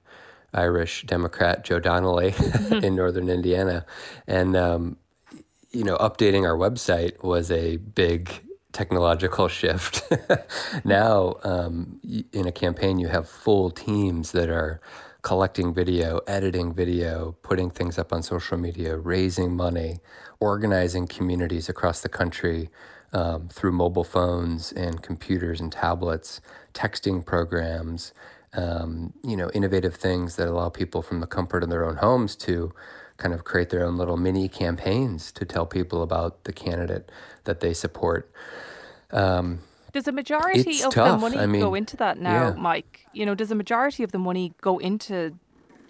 Irish 0.53 1.05
Democrat, 1.07 1.65
Joe 1.65 1.81
Donnelly, 1.81 2.35
in 2.71 2.95
northern 2.95 3.29
Indiana, 3.29 3.87
and 4.27 4.57
um, 4.57 4.97
you 5.73 5.85
know, 5.85 5.97
updating 5.97 6.45
our 6.45 6.57
website 6.57 7.23
was 7.23 7.51
a 7.51 7.77
big 7.79 8.43
technological 8.75 9.49
shift. 9.49 10.03
now, 10.85 11.37
um, 11.45 12.01
in 12.33 12.47
a 12.47 12.53
campaign, 12.53 12.99
you 12.99 13.09
have 13.09 13.27
full 13.27 13.71
teams 13.71 14.33
that 14.33 14.51
are 14.51 14.81
collecting 15.23 15.73
video, 15.73 16.21
editing 16.27 16.75
video, 16.75 17.35
putting 17.43 17.71
things 17.71 17.99
up 17.99 18.13
on 18.13 18.23
social 18.23 18.59
media, 18.59 18.99
raising 18.99 19.57
money, 19.57 20.01
organizing 20.39 21.07
communities 21.07 21.71
across 21.71 22.03
the 22.03 22.11
country 22.11 22.69
um, 23.15 23.49
through 23.49 23.73
mobile 23.73 24.05
phones 24.05 24.73
and 24.73 25.03
computers 25.03 25.61
and 25.61 25.73
tablets, 25.73 26.43
texting 26.75 27.25
programs, 27.25 28.13
um, 28.53 29.15
you 29.25 29.37
know, 29.37 29.51
innovative 29.55 29.95
things 29.95 30.37
that 30.37 30.47
allow 30.49 30.69
people 30.69 31.01
from 31.01 31.21
the 31.21 31.27
comfort 31.27 31.63
of 31.63 31.71
their 31.71 31.87
own 31.87 31.97
homes 31.97 32.37
to 32.37 32.73
kind 33.17 33.35
of 33.35 33.45
create 33.45 33.71
their 33.71 33.85
own 33.85 33.97
little 33.97 34.17
mini 34.17 34.49
campaigns 34.49 35.31
to 35.33 35.45
tell 35.45 35.67
people 35.67 36.03
about 36.03 36.45
the 36.45 36.53
candidate 36.53 37.11
that 37.45 37.61
they 37.61 37.73
support. 37.73 38.31
Um, 39.11 39.61
does 39.93 40.09
a 40.09 40.13
majority 40.13 40.83
of 40.83 40.93
tough. 40.93 41.13
the 41.13 41.19
money 41.19 41.39
I 41.39 41.47
mean, 41.47 41.61
go 41.61 41.75
into 41.75 41.97
that 41.99 42.19
now, 42.19 42.49
yeah. 42.49 42.55
Mike? 42.55 43.07
You 43.13 43.25
know, 43.25 43.35
does 43.35 43.53
a 43.53 43.55
majority 43.55 44.03
of 44.03 44.11
the 44.11 44.19
money 44.19 44.53
go 44.61 44.79
into 44.79 45.39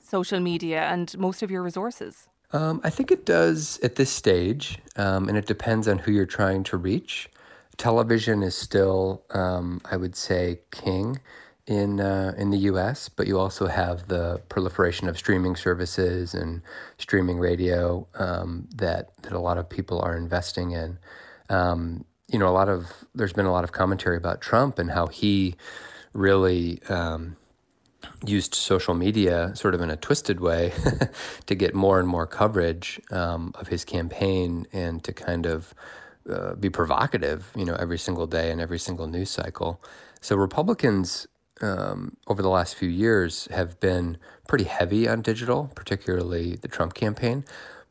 social 0.02 0.40
media 0.40 0.82
and 0.82 1.16
most 1.16 1.42
of 1.42 1.50
your 1.50 1.62
resources? 1.62 2.28
Um, 2.52 2.80
I 2.84 2.90
think 2.90 3.10
it 3.10 3.24
does 3.24 3.80
at 3.82 3.96
this 3.96 4.10
stage, 4.10 4.78
um, 4.96 5.28
and 5.28 5.38
it 5.38 5.46
depends 5.46 5.88
on 5.88 5.98
who 5.98 6.12
you're 6.12 6.26
trying 6.26 6.62
to 6.64 6.76
reach. 6.76 7.30
Television 7.78 8.42
is 8.42 8.54
still, 8.54 9.22
um, 9.30 9.80
I 9.90 9.96
would 9.96 10.14
say, 10.14 10.60
king 10.70 11.18
in 11.66 12.00
uh, 12.00 12.34
in 12.36 12.50
the 12.50 12.58
U.S., 12.58 13.08
but 13.08 13.26
you 13.26 13.38
also 13.38 13.66
have 13.66 14.08
the 14.08 14.40
proliferation 14.48 15.08
of 15.08 15.16
streaming 15.16 15.56
services 15.56 16.34
and 16.34 16.62
streaming 16.98 17.38
radio 17.38 18.06
um, 18.16 18.68
that 18.74 19.10
that 19.22 19.32
a 19.32 19.38
lot 19.38 19.58
of 19.58 19.68
people 19.68 20.00
are 20.00 20.16
investing 20.16 20.72
in. 20.72 20.98
Um, 21.48 22.04
you 22.28 22.38
know, 22.38 22.48
a 22.48 22.52
lot 22.52 22.68
of 22.68 23.04
there's 23.14 23.32
been 23.32 23.46
a 23.46 23.52
lot 23.52 23.64
of 23.64 23.72
commentary 23.72 24.16
about 24.16 24.40
Trump 24.40 24.78
and 24.78 24.90
how 24.90 25.06
he 25.06 25.56
really 26.12 26.82
um, 26.88 27.36
used 28.26 28.54
social 28.54 28.94
media 28.94 29.52
sort 29.54 29.74
of 29.74 29.80
in 29.80 29.90
a 29.90 29.96
twisted 29.96 30.40
way 30.40 30.72
to 31.46 31.54
get 31.54 31.74
more 31.74 31.98
and 31.98 32.08
more 32.08 32.26
coverage 32.26 33.00
um, 33.10 33.52
of 33.58 33.68
his 33.68 33.84
campaign 33.84 34.66
and 34.72 35.02
to 35.04 35.12
kind 35.12 35.46
of 35.46 35.74
uh, 36.28 36.54
be 36.54 36.70
provocative, 36.70 37.50
you 37.56 37.64
know, 37.64 37.74
every 37.74 37.98
single 37.98 38.26
day 38.26 38.50
and 38.50 38.60
every 38.60 38.78
single 38.78 39.06
news 39.06 39.30
cycle. 39.30 39.82
So 40.20 40.36
Republicans 40.36 41.26
um, 41.60 42.16
over 42.26 42.42
the 42.42 42.48
last 42.48 42.74
few 42.74 42.88
years 42.88 43.46
have 43.50 43.78
been 43.80 44.18
pretty 44.48 44.64
heavy 44.64 45.08
on 45.08 45.22
digital, 45.22 45.70
particularly 45.74 46.56
the 46.56 46.68
Trump 46.68 46.94
campaign. 46.94 47.44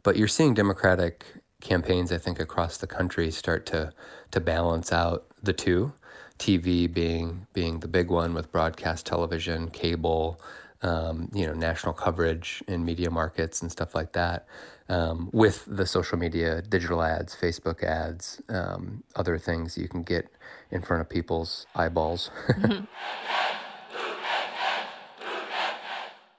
But 0.04 0.18
you're 0.18 0.28
seeing 0.28 0.54
Democratic 0.54 1.26
campaigns, 1.62 2.12
I 2.12 2.18
think, 2.18 2.40
across 2.40 2.78
the 2.78 2.88
country 2.88 3.32
start 3.32 3.66
to 3.68 3.94
to 4.32 4.40
balance 4.40 4.92
out 4.92 5.26
the 5.42 5.54
two. 5.54 5.94
TV 6.40 6.92
being 6.92 7.48
being 7.54 7.80
the 7.80 7.88
big 7.88 8.10
one 8.10 8.34
with 8.34 8.52
broadcast 8.52 9.06
television, 9.06 9.70
cable, 9.70 10.42
um, 10.82 11.30
you 11.34 11.46
know, 11.46 11.54
national 11.54 11.94
coverage 11.94 12.62
in 12.68 12.84
media 12.84 13.10
markets 13.10 13.62
and 13.62 13.72
stuff 13.72 13.96
like 13.96 14.12
that. 14.14 14.46
Um, 14.90 15.30
with 15.32 15.64
the 15.66 15.86
social 15.86 16.18
media, 16.18 16.62
digital 16.62 17.02
ads, 17.02 17.36
Facebook 17.36 17.84
ads, 17.84 18.42
um, 18.50 19.04
other 19.16 19.38
things 19.38 19.78
you 19.78 19.88
can 19.88 20.04
get 20.04 20.28
in 20.72 20.82
front 20.82 21.00
of 21.02 21.10
people's 21.10 21.66
eyeballs. 21.76 22.30
Mm-hmm. 22.50 22.86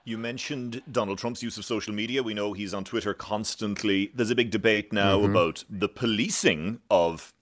You 0.07 0.19
mentioned 0.19 0.83
Donald 0.93 1.17
Trump's 1.19 1.43
use 1.43 1.57
of 1.57 1.65
social 1.65 1.95
media. 1.95 2.23
We 2.23 2.35
know 2.35 2.53
he's 2.53 2.75
on 2.75 2.85
Twitter 2.85 3.15
constantly. 3.15 4.11
There's 4.15 4.29
a 4.29 4.35
big 4.35 4.51
debate 4.51 4.93
now 4.93 5.21
Mhm. 5.21 5.31
about 5.31 5.65
the 5.71 5.89
policing 5.89 6.81
of 6.91 7.33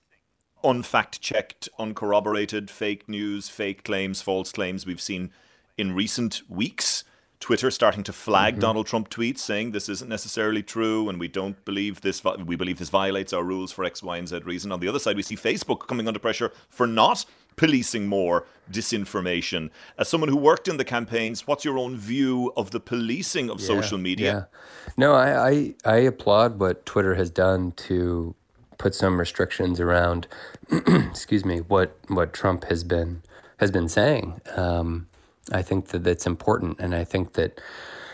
unfact 0.62 1.18
checked, 1.18 1.68
uncorroborated 1.76 2.70
fake 2.70 3.08
news, 3.08 3.48
fake 3.48 3.82
claims, 3.82 4.22
false 4.22 4.52
claims 4.52 4.86
we've 4.86 5.00
seen 5.00 5.32
in 5.76 5.92
recent 5.92 6.42
weeks. 6.48 7.02
Twitter 7.42 7.70
starting 7.70 8.04
to 8.04 8.12
flag 8.12 8.56
Mhm. 8.56 8.60
Donald 8.60 8.86
Trump 8.86 9.10
tweets 9.10 9.40
saying 9.40 9.72
this 9.72 9.88
isn't 9.88 10.08
necessarily 10.08 10.62
true 10.62 11.08
and 11.08 11.18
we 11.20 11.28
don't 11.28 11.62
believe 11.64 12.00
this 12.00 12.22
we 12.46 12.56
believe 12.56 12.78
this 12.78 12.88
violates 12.88 13.32
our 13.32 13.44
rules 13.44 13.70
for 13.72 13.84
X, 13.84 14.02
Y, 14.02 14.16
and 14.16 14.28
Z 14.28 14.40
reason. 14.44 14.70
On 14.72 14.80
the 14.80 14.88
other 14.88 14.98
side, 15.00 15.16
we 15.16 15.22
see 15.22 15.36
Facebook 15.36 15.86
coming 15.88 16.06
under 16.08 16.20
pressure 16.20 16.50
for 16.70 16.86
not 16.86 17.24
policing 17.56 18.06
more 18.06 18.46
disinformation. 18.70 19.70
As 19.98 20.08
someone 20.08 20.30
who 20.30 20.36
worked 20.36 20.68
in 20.68 20.76
the 20.78 20.84
campaigns, 20.84 21.46
what's 21.46 21.64
your 21.64 21.78
own 21.78 21.96
view 21.96 22.52
of 22.56 22.70
the 22.70 22.80
policing 22.80 23.50
of 23.50 23.60
Yeah, 23.60 23.66
social 23.66 23.98
media? 23.98 24.32
Yeah. 24.32 24.92
No, 24.96 25.12
I, 25.14 25.48
I 25.50 25.74
I 25.84 25.96
applaud 26.12 26.58
what 26.60 26.86
Twitter 26.86 27.14
has 27.16 27.30
done 27.30 27.72
to 27.88 28.34
put 28.78 28.94
some 28.94 29.18
restrictions 29.18 29.80
around 29.80 30.26
excuse 30.70 31.44
me, 31.44 31.58
what 31.58 31.96
what 32.08 32.32
Trump 32.32 32.64
has 32.64 32.84
been 32.84 33.22
has 33.58 33.70
been 33.70 33.88
saying. 33.88 34.40
Um, 34.56 35.06
I 35.50 35.62
think 35.62 35.88
that 35.88 36.04
that's 36.04 36.26
important 36.26 36.78
and 36.78 36.94
I 36.94 37.04
think 37.04 37.32
that 37.34 37.60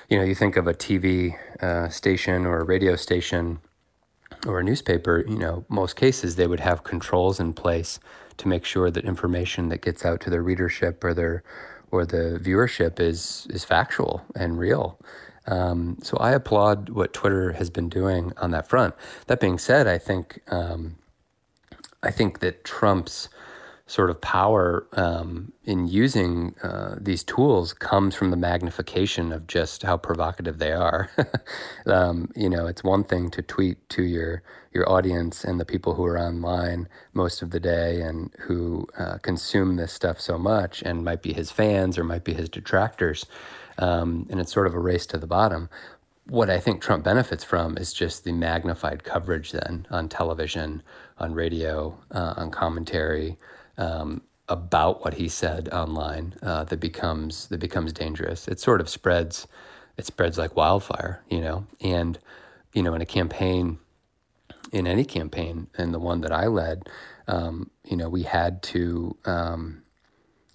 you 0.09 0.17
know, 0.17 0.25
you 0.25 0.35
think 0.35 0.57
of 0.57 0.67
a 0.67 0.75
TV 0.75 1.37
uh, 1.63 1.89
station 1.89 2.47
or 2.47 2.61
a 2.61 2.65
radio 2.65 2.97
station 2.97 3.59
or 4.47 4.61
a 4.61 4.65
newspaper, 4.65 5.25
you 5.29 5.39
know, 5.39 5.65
most 5.69 5.97
cases 5.97 6.37
they 6.37 6.47
would 6.47 6.61
have 6.61 6.83
controls 6.83 7.39
in 7.39 7.53
place 7.53 8.01
to 8.39 8.49
make 8.49 8.65
sure 8.65 8.91
that 8.91 9.05
information 9.05 9.69
that 9.69 9.83
gets 9.83 10.05
out 10.05 10.21
to 10.21 10.31
their 10.31 10.43
readership 10.43 11.05
or 11.05 11.13
their 11.13 11.43
or 11.91 12.05
the 12.05 12.39
viewership 12.43 13.01
is 13.01 13.47
is 13.51 13.65
factual 13.65 14.23
and 14.35 14.59
real. 14.59 14.99
Um, 15.47 15.99
so 16.03 16.17
I 16.19 16.33
applaud 16.33 16.91
what 16.91 17.15
Twitter 17.15 17.53
has 17.53 17.71
been 17.71 17.89
doing 17.89 18.33
on 18.37 18.51
that 18.51 18.69
front. 18.69 18.95
That 19.27 19.41
being 19.41 19.59
said, 19.59 19.87
I 19.87 19.99
think 19.99 20.41
um, 20.49 20.97
I 22.03 22.11
think 22.11 22.41
that 22.41 22.65
Trump's 22.65 23.29
sort 23.89 24.11
of 24.11 24.21
power 24.21 24.87
um, 24.93 25.51
in 25.65 25.89
using 25.89 26.55
uh, 26.63 26.97
these 27.01 27.25
tools 27.25 27.73
comes 27.73 28.15
from 28.15 28.31
the 28.31 28.37
magnification 28.37 29.33
of 29.33 29.47
just 29.47 29.83
how 29.83 29.97
provocative 29.97 30.59
they 30.59 30.73
are. 30.73 31.11
um, 31.87 32.31
you 32.37 32.51
know, 32.51 32.67
it's 32.67 32.85
one 32.85 33.03
thing 33.03 33.31
to 33.31 33.43
tweet 33.43 33.89
to 33.89 34.03
your 34.03 34.43
your 34.75 34.87
audience 34.89 35.43
and 35.43 35.59
the 35.59 35.65
people 35.65 35.95
who 35.95 36.05
are 36.05 36.19
online 36.19 36.87
most 37.15 37.41
of 37.41 37.51
the 37.51 37.59
day 37.59 38.03
and 38.03 38.31
who 38.41 38.87
uh, 38.99 39.17
consume 39.23 39.77
this 39.77 39.91
stuff 39.91 40.21
so 40.21 40.39
much 40.39 40.83
and 40.83 41.03
might 41.03 41.23
be 41.23 41.33
his 41.33 41.51
fans 41.51 41.97
or 41.97 42.05
might 42.05 42.23
be 42.23 42.35
his 42.35 42.51
detractors, 42.51 43.25
um, 43.79 44.27
and 44.29 44.39
it's 44.39 44.53
sort 44.53 44.67
of 44.67 44.75
a 44.75 44.79
race 44.79 45.07
to 45.07 45.17
the 45.17 45.27
bottom. 45.27 45.71
What 46.27 46.51
I 46.51 46.61
think 46.61 46.83
Trump 46.83 47.05
benefits 47.05 47.43
from 47.43 47.79
is 47.79 47.95
just 47.95 48.25
the 48.25 48.33
magnified 48.33 49.03
coverage 49.03 49.53
then 49.53 49.87
on 49.91 50.11
television, 50.11 50.83
on 51.17 51.33
radio, 51.33 51.99
uh, 52.11 52.35
on 52.37 52.51
commentary 52.51 53.39
um, 53.79 54.23
about 54.49 55.03
what 55.05 55.15
he 55.15 55.29
said 55.29 55.69
online 55.71 56.35
uh, 56.43 56.65
that 56.65 56.81
becomes 56.81 57.47
that 57.49 57.61
becomes 57.61 57.93
dangerous. 57.93 58.49
It 58.49 58.61
sort 58.61 58.81
of 58.81 58.89
spreads, 58.89 59.47
it 59.97 60.05
spreads 60.07 60.37
like 60.37 60.57
wildfire, 60.57 61.23
you 61.31 61.41
know. 61.41 61.67
And 61.81 62.19
you 62.75 62.83
know, 62.83 62.95
in 62.95 63.01
a 63.01 63.07
campaign, 63.07 63.79
in 64.73 64.87
any 64.87 65.05
campaign, 65.05 65.69
and 65.77 65.95
the 65.95 65.99
one 65.99 66.21
that 66.23 66.33
I 66.33 66.47
led, 66.47 66.89
um, 67.27 67.71
you 67.85 67.97
know, 67.97 68.09
we 68.09 68.25
had 68.25 68.63
to 68.65 69.17
um, 69.25 69.83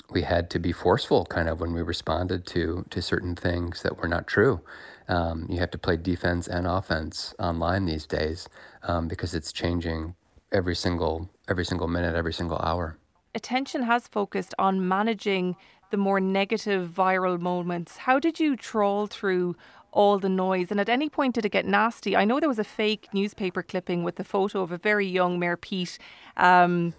we 0.09 0.23
had 0.23 0.49
to 0.51 0.59
be 0.59 0.71
forceful, 0.71 1.25
kind 1.25 1.49
of, 1.49 1.59
when 1.59 1.73
we 1.73 1.81
responded 1.81 2.45
to 2.47 2.85
to 2.89 3.01
certain 3.01 3.35
things 3.35 3.83
that 3.83 3.97
were 3.97 4.07
not 4.07 4.27
true. 4.27 4.61
Um, 5.07 5.47
you 5.49 5.59
have 5.59 5.71
to 5.71 5.77
play 5.77 5.97
defense 5.97 6.47
and 6.47 6.65
offense 6.65 7.35
online 7.37 7.85
these 7.85 8.05
days 8.05 8.47
um, 8.83 9.09
because 9.09 9.35
it's 9.35 9.51
changing 9.51 10.15
every 10.51 10.75
single 10.75 11.29
every 11.47 11.65
single 11.65 11.87
minute, 11.87 12.15
every 12.15 12.33
single 12.33 12.57
hour 12.57 12.97
attention 13.35 13.83
has 13.83 14.07
focused 14.07 14.53
on 14.57 14.87
managing 14.87 15.55
the 15.91 15.97
more 15.97 16.19
negative 16.19 16.89
viral 16.89 17.39
moments. 17.39 17.97
How 17.97 18.19
did 18.19 18.39
you 18.39 18.55
trawl 18.55 19.07
through 19.07 19.55
all 19.91 20.17
the 20.17 20.29
noise? 20.29 20.71
And 20.71 20.79
at 20.79 20.89
any 20.89 21.09
point 21.09 21.35
did 21.35 21.45
it 21.45 21.51
get 21.51 21.65
nasty? 21.65 22.15
I 22.15 22.25
know 22.25 22.39
there 22.39 22.49
was 22.49 22.59
a 22.59 22.63
fake 22.63 23.07
newspaper 23.13 23.61
clipping 23.61 24.03
with 24.03 24.15
the 24.15 24.23
photo 24.23 24.61
of 24.61 24.71
a 24.71 24.77
very 24.77 25.05
young 25.05 25.39
Mayor 25.39 25.57
Pete. 25.57 25.99
Um, 26.37 26.93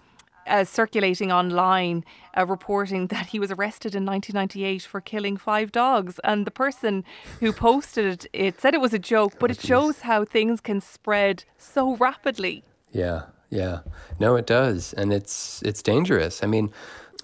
uh, 0.47 0.63
circulating 0.63 1.31
online, 1.31 2.05
uh, 2.37 2.45
reporting 2.45 3.07
that 3.13 3.27
he 3.27 3.39
was 3.39 3.51
arrested 3.51 3.95
in 3.95 4.05
1998 4.05 4.83
for 4.83 5.01
killing 5.01 5.37
five 5.37 5.71
dogs. 5.71 6.19
And 6.23 6.45
the 6.45 6.51
person 6.51 7.03
who 7.39 7.51
posted 7.51 8.05
it, 8.05 8.27
it 8.31 8.61
said 8.61 8.73
it 8.73 8.81
was 8.81 8.93
a 8.93 8.99
joke, 8.99 9.33
but 9.39 9.51
it 9.51 9.59
shows 9.59 10.01
how 10.01 10.23
things 10.23 10.61
can 10.61 10.81
spread 10.81 11.45
so 11.57 11.95
rapidly. 11.95 12.63
Yeah, 12.91 13.23
yeah. 13.55 13.79
No, 14.19 14.35
it 14.35 14.45
does, 14.45 14.93
and 14.93 15.13
it's 15.13 15.61
it's 15.63 15.81
dangerous. 15.81 16.43
I 16.43 16.47
mean, 16.47 16.71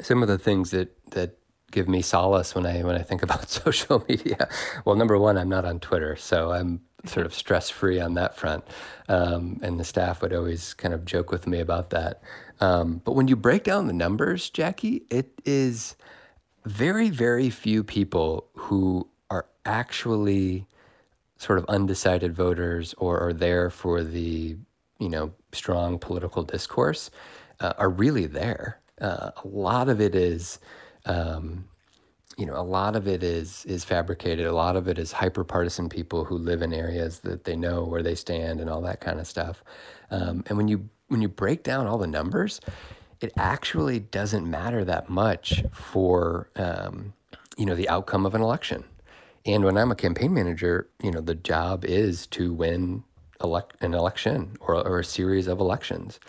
some 0.02 0.22
of 0.22 0.28
the 0.28 0.38
things 0.38 0.72
that 0.72 0.90
that 1.12 1.38
give 1.72 1.88
me 1.88 2.02
solace 2.02 2.56
when 2.56 2.66
I 2.66 2.84
when 2.84 2.96
I 2.96 3.04
think 3.04 3.24
about 3.28 3.50
social 3.66 4.04
media. 4.08 4.48
Well, 4.86 4.96
number 4.96 5.18
one, 5.18 5.38
I'm 5.38 5.50
not 5.50 5.66
on 5.66 5.80
Twitter, 5.80 6.16
so 6.16 6.52
I'm 6.52 6.82
sort 7.06 7.26
of 7.26 7.34
stress 7.34 7.70
free 7.70 8.00
on 8.00 8.14
that 8.14 8.38
front. 8.38 8.64
Um, 9.10 9.60
and 9.64 9.80
the 9.80 9.84
staff 9.84 10.22
would 10.22 10.34
always 10.34 10.76
kind 10.76 10.94
of 10.94 11.04
joke 11.04 11.32
with 11.32 11.48
me 11.48 11.60
about 11.60 11.90
that. 11.90 12.22
Um, 12.60 13.02
but 13.04 13.14
when 13.14 13.28
you 13.28 13.36
break 13.36 13.64
down 13.64 13.88
the 13.88 13.94
numbers, 13.94 14.50
Jackie, 14.52 15.06
it 15.10 15.32
is 15.46 15.96
very 16.66 17.10
very 17.10 17.50
few 17.50 17.84
people 17.84 18.48
who 18.56 19.08
are 19.32 19.48
actually 19.66 20.68
sort 21.38 21.58
of 21.58 21.66
undecided 21.66 22.36
voters 22.36 22.94
or 23.00 23.20
are 23.20 23.34
there 23.34 23.72
for 23.72 24.04
the 24.04 24.56
you 25.02 25.10
know 25.10 25.34
strong 25.52 26.00
political 26.00 26.44
discourse 26.44 27.10
uh, 27.60 27.74
are 27.78 27.90
really 27.90 28.28
there. 28.28 28.80
Uh, 29.02 29.32
a 29.44 29.48
lot 29.48 29.90
of 29.90 30.00
it 30.00 30.14
is, 30.14 30.60
um, 31.06 31.66
you 32.38 32.46
know, 32.46 32.56
a 32.56 32.62
lot 32.62 32.96
of 32.96 33.08
it 33.08 33.24
is 33.24 33.66
is 33.66 33.84
fabricated. 33.84 34.46
A 34.46 34.54
lot 34.54 34.76
of 34.76 34.88
it 34.88 35.00
is 35.00 35.12
hyper 35.12 35.44
partisan 35.44 35.90
people 35.90 36.24
who 36.24 36.38
live 36.38 36.62
in 36.62 36.72
areas 36.72 37.20
that 37.20 37.44
they 37.44 37.56
know 37.56 37.84
where 37.84 38.04
they 38.04 38.16
stand 38.16 38.62
and 38.62 38.70
all 38.70 38.82
that 38.82 39.02
kind 39.02 39.20
of 39.20 39.28
stuff. 39.28 39.64
Um, 40.12 40.44
and 40.48 40.58
when 40.58 40.68
you 40.68 40.88
when 41.08 41.22
you 41.22 41.28
break 41.28 41.64
down 41.64 41.88
all 41.88 41.98
the 41.98 42.08
numbers, 42.08 42.62
it 43.22 43.34
actually 43.38 44.00
doesn't 44.00 44.50
matter 44.50 44.86
that 44.86 45.10
much 45.10 45.64
for 45.74 46.50
um, 46.56 47.14
you 47.58 47.66
know 47.66 47.76
the 47.76 47.90
outcome 47.90 48.26
of 48.26 48.36
an 48.36 48.42
election. 48.42 48.84
And 49.44 49.66
when 49.66 49.76
I'm 49.76 49.92
a 49.92 49.96
campaign 49.96 50.36
manager, 50.36 50.88
you 51.02 51.10
know, 51.10 51.22
the 51.22 51.34
job 51.34 51.84
is 51.84 52.28
to 52.28 52.54
win 52.54 53.04
elect 53.44 53.76
an 53.82 53.94
election 53.94 54.58
or, 54.60 54.76
or 54.76 55.00
a 55.00 55.04
series 55.04 55.48
of 55.48 55.60
elections. 55.60 56.20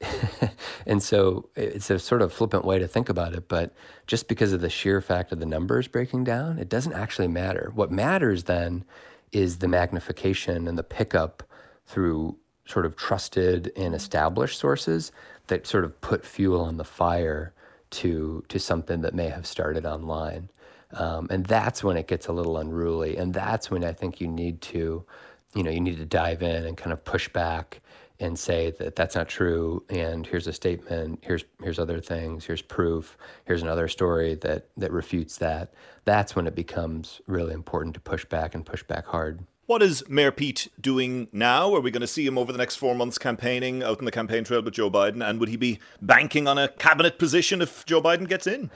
and 0.86 1.02
so 1.02 1.48
it's 1.56 1.90
a 1.90 1.98
sort 1.98 2.22
of 2.22 2.32
flippant 2.32 2.64
way 2.64 2.78
to 2.78 2.88
think 2.88 3.08
about 3.08 3.34
it, 3.34 3.48
but 3.48 3.72
just 4.06 4.28
because 4.28 4.52
of 4.52 4.60
the 4.60 4.68
sheer 4.68 5.00
fact 5.00 5.32
of 5.32 5.40
the 5.40 5.46
numbers 5.46 5.88
breaking 5.88 6.24
down, 6.24 6.58
it 6.58 6.68
doesn't 6.68 6.92
actually 6.92 7.28
matter. 7.28 7.70
What 7.74 7.90
matters 7.90 8.44
then 8.44 8.84
is 9.32 9.58
the 9.58 9.68
magnification 9.68 10.68
and 10.68 10.78
the 10.78 10.82
pickup 10.82 11.42
through 11.86 12.36
sort 12.66 12.86
of 12.86 12.96
trusted 12.96 13.72
and 13.76 13.94
established 13.94 14.58
sources 14.58 15.12
that 15.48 15.66
sort 15.66 15.84
of 15.84 16.00
put 16.00 16.24
fuel 16.24 16.62
on 16.62 16.76
the 16.76 16.84
fire 16.84 17.52
to 17.90 18.42
to 18.48 18.58
something 18.58 19.02
that 19.02 19.14
may 19.14 19.28
have 19.28 19.46
started 19.46 19.84
online. 19.86 20.48
Um, 20.92 21.26
and 21.30 21.44
that's 21.46 21.82
when 21.82 21.96
it 21.96 22.06
gets 22.06 22.28
a 22.28 22.32
little 22.32 22.56
unruly. 22.56 23.16
And 23.16 23.34
that's 23.34 23.70
when 23.70 23.84
I 23.84 23.92
think 23.92 24.20
you 24.20 24.28
need 24.28 24.60
to 24.62 25.04
you 25.54 25.62
know, 25.62 25.70
you 25.70 25.80
need 25.80 25.98
to 25.98 26.04
dive 26.04 26.42
in 26.42 26.64
and 26.64 26.76
kind 26.76 26.92
of 26.92 27.04
push 27.04 27.28
back 27.28 27.80
and 28.20 28.38
say 28.38 28.70
that 28.70 28.94
that's 28.94 29.16
not 29.16 29.28
true 29.28 29.84
and 29.90 30.26
here's 30.26 30.46
a 30.46 30.52
statement 30.52 31.18
here's 31.22 31.44
here's 31.62 31.80
other 31.80 32.00
things 32.00 32.44
here's 32.44 32.62
proof 32.62 33.18
here's 33.44 33.62
another 33.62 33.88
story 33.88 34.36
that 34.36 34.68
that 34.76 34.92
refutes 34.92 35.38
that 35.38 35.74
that's 36.04 36.36
when 36.36 36.46
it 36.46 36.54
becomes 36.54 37.20
really 37.26 37.52
important 37.52 37.92
to 37.92 38.00
push 38.00 38.24
back 38.24 38.54
and 38.54 38.64
push 38.64 38.84
back 38.84 39.04
hard 39.06 39.44
what 39.66 39.82
is 39.82 40.06
Mayor 40.10 40.30
Pete 40.30 40.68
doing 40.78 41.26
now? 41.32 41.74
Are 41.74 41.80
we 41.80 41.90
going 41.90 42.02
to 42.02 42.06
see 42.06 42.26
him 42.26 42.36
over 42.36 42.52
the 42.52 42.58
next 42.58 42.76
four 42.76 42.94
months 42.94 43.16
campaigning 43.16 43.82
out 43.82 43.98
in 43.98 44.04
the 44.04 44.10
campaign 44.10 44.44
trail 44.44 44.60
with 44.60 44.74
Joe 44.74 44.90
Biden? 44.90 45.26
And 45.26 45.40
would 45.40 45.48
he 45.48 45.56
be 45.56 45.78
banking 46.02 46.46
on 46.46 46.58
a 46.58 46.68
cabinet 46.68 47.18
position 47.18 47.62
if 47.62 47.86
Joe 47.86 48.02
Biden 48.02 48.28
gets 48.28 48.46
in? 48.46 48.70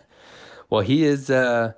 well, 0.70 0.80
he 0.80 1.04
is. 1.04 1.28
Uh, 1.28 1.74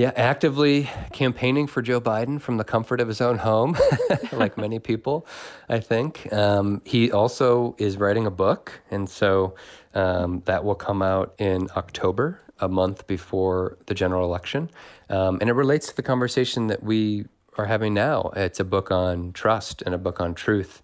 yeah, 0.00 0.12
actively 0.16 0.88
campaigning 1.12 1.66
for 1.66 1.82
Joe 1.82 2.00
Biden 2.00 2.40
from 2.40 2.56
the 2.56 2.64
comfort 2.64 3.02
of 3.02 3.08
his 3.08 3.20
own 3.20 3.36
home, 3.36 3.76
like 4.32 4.56
many 4.56 4.78
people, 4.78 5.26
I 5.68 5.80
think. 5.80 6.32
Um, 6.32 6.80
he 6.86 7.12
also 7.12 7.74
is 7.76 7.98
writing 7.98 8.24
a 8.24 8.30
book, 8.30 8.80
and 8.90 9.10
so 9.10 9.56
um, 9.94 10.40
that 10.46 10.64
will 10.64 10.74
come 10.74 11.02
out 11.02 11.34
in 11.36 11.68
October, 11.76 12.40
a 12.60 12.68
month 12.68 13.06
before 13.06 13.76
the 13.88 13.94
general 13.94 14.24
election. 14.24 14.70
Um, 15.10 15.36
and 15.42 15.50
it 15.50 15.54
relates 15.54 15.88
to 15.88 15.96
the 15.96 16.02
conversation 16.02 16.68
that 16.68 16.82
we 16.82 17.26
are 17.58 17.66
having 17.66 17.92
now. 17.92 18.30
It's 18.34 18.58
a 18.58 18.64
book 18.64 18.90
on 18.90 19.32
trust 19.32 19.82
and 19.82 19.94
a 19.94 19.98
book 19.98 20.18
on 20.18 20.34
truth. 20.34 20.82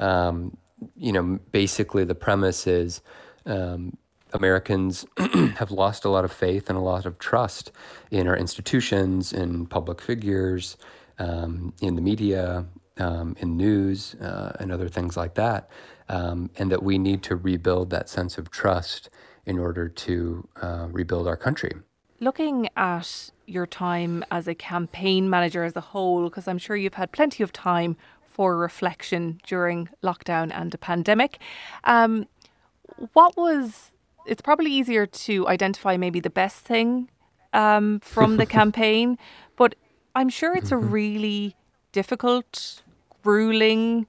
Um, 0.00 0.56
you 0.96 1.12
know, 1.12 1.38
basically, 1.52 2.02
the 2.02 2.16
premise 2.16 2.66
is 2.66 3.00
um, 3.46 3.96
Americans 4.36 5.06
have 5.56 5.70
lost 5.70 6.04
a 6.04 6.08
lot 6.08 6.24
of 6.24 6.32
faith 6.32 6.68
and 6.68 6.78
a 6.78 6.80
lot 6.82 7.06
of 7.06 7.18
trust 7.18 7.72
in 8.10 8.28
our 8.28 8.36
institutions, 8.36 9.32
in 9.32 9.66
public 9.66 10.00
figures, 10.00 10.76
um, 11.18 11.72
in 11.80 11.96
the 11.96 12.02
media, 12.02 12.66
um, 12.98 13.34
in 13.40 13.56
news, 13.56 14.14
uh, 14.16 14.52
and 14.60 14.70
other 14.70 14.88
things 14.88 15.16
like 15.16 15.34
that. 15.34 15.68
Um, 16.08 16.50
and 16.56 16.70
that 16.70 16.82
we 16.82 16.98
need 16.98 17.24
to 17.24 17.34
rebuild 17.34 17.90
that 17.90 18.08
sense 18.08 18.38
of 18.38 18.50
trust 18.50 19.10
in 19.44 19.58
order 19.58 19.88
to 19.88 20.48
uh, 20.62 20.86
rebuild 20.90 21.26
our 21.26 21.36
country. 21.36 21.72
Looking 22.20 22.68
at 22.76 23.30
your 23.46 23.66
time 23.66 24.24
as 24.30 24.48
a 24.48 24.54
campaign 24.54 25.28
manager 25.28 25.64
as 25.64 25.76
a 25.76 25.80
whole, 25.80 26.24
because 26.24 26.46
I'm 26.48 26.58
sure 26.58 26.76
you've 26.76 26.94
had 26.94 27.12
plenty 27.12 27.42
of 27.42 27.52
time 27.52 27.96
for 28.28 28.56
reflection 28.56 29.40
during 29.46 29.88
lockdown 30.02 30.50
and 30.54 30.70
the 30.70 30.78
pandemic. 30.78 31.38
Um, 31.84 32.26
what 33.12 33.36
was 33.36 33.92
it's 34.26 34.42
probably 34.42 34.70
easier 34.70 35.06
to 35.06 35.48
identify 35.48 35.96
maybe 35.96 36.20
the 36.20 36.30
best 36.30 36.64
thing 36.64 37.10
um, 37.52 38.00
from 38.00 38.36
the 38.36 38.46
campaign, 38.58 39.18
but 39.56 39.74
I'm 40.14 40.28
sure 40.28 40.54
it's 40.54 40.72
a 40.72 40.76
mm-hmm. 40.76 40.90
really 40.90 41.56
difficult, 41.92 42.82
grueling, 43.22 44.06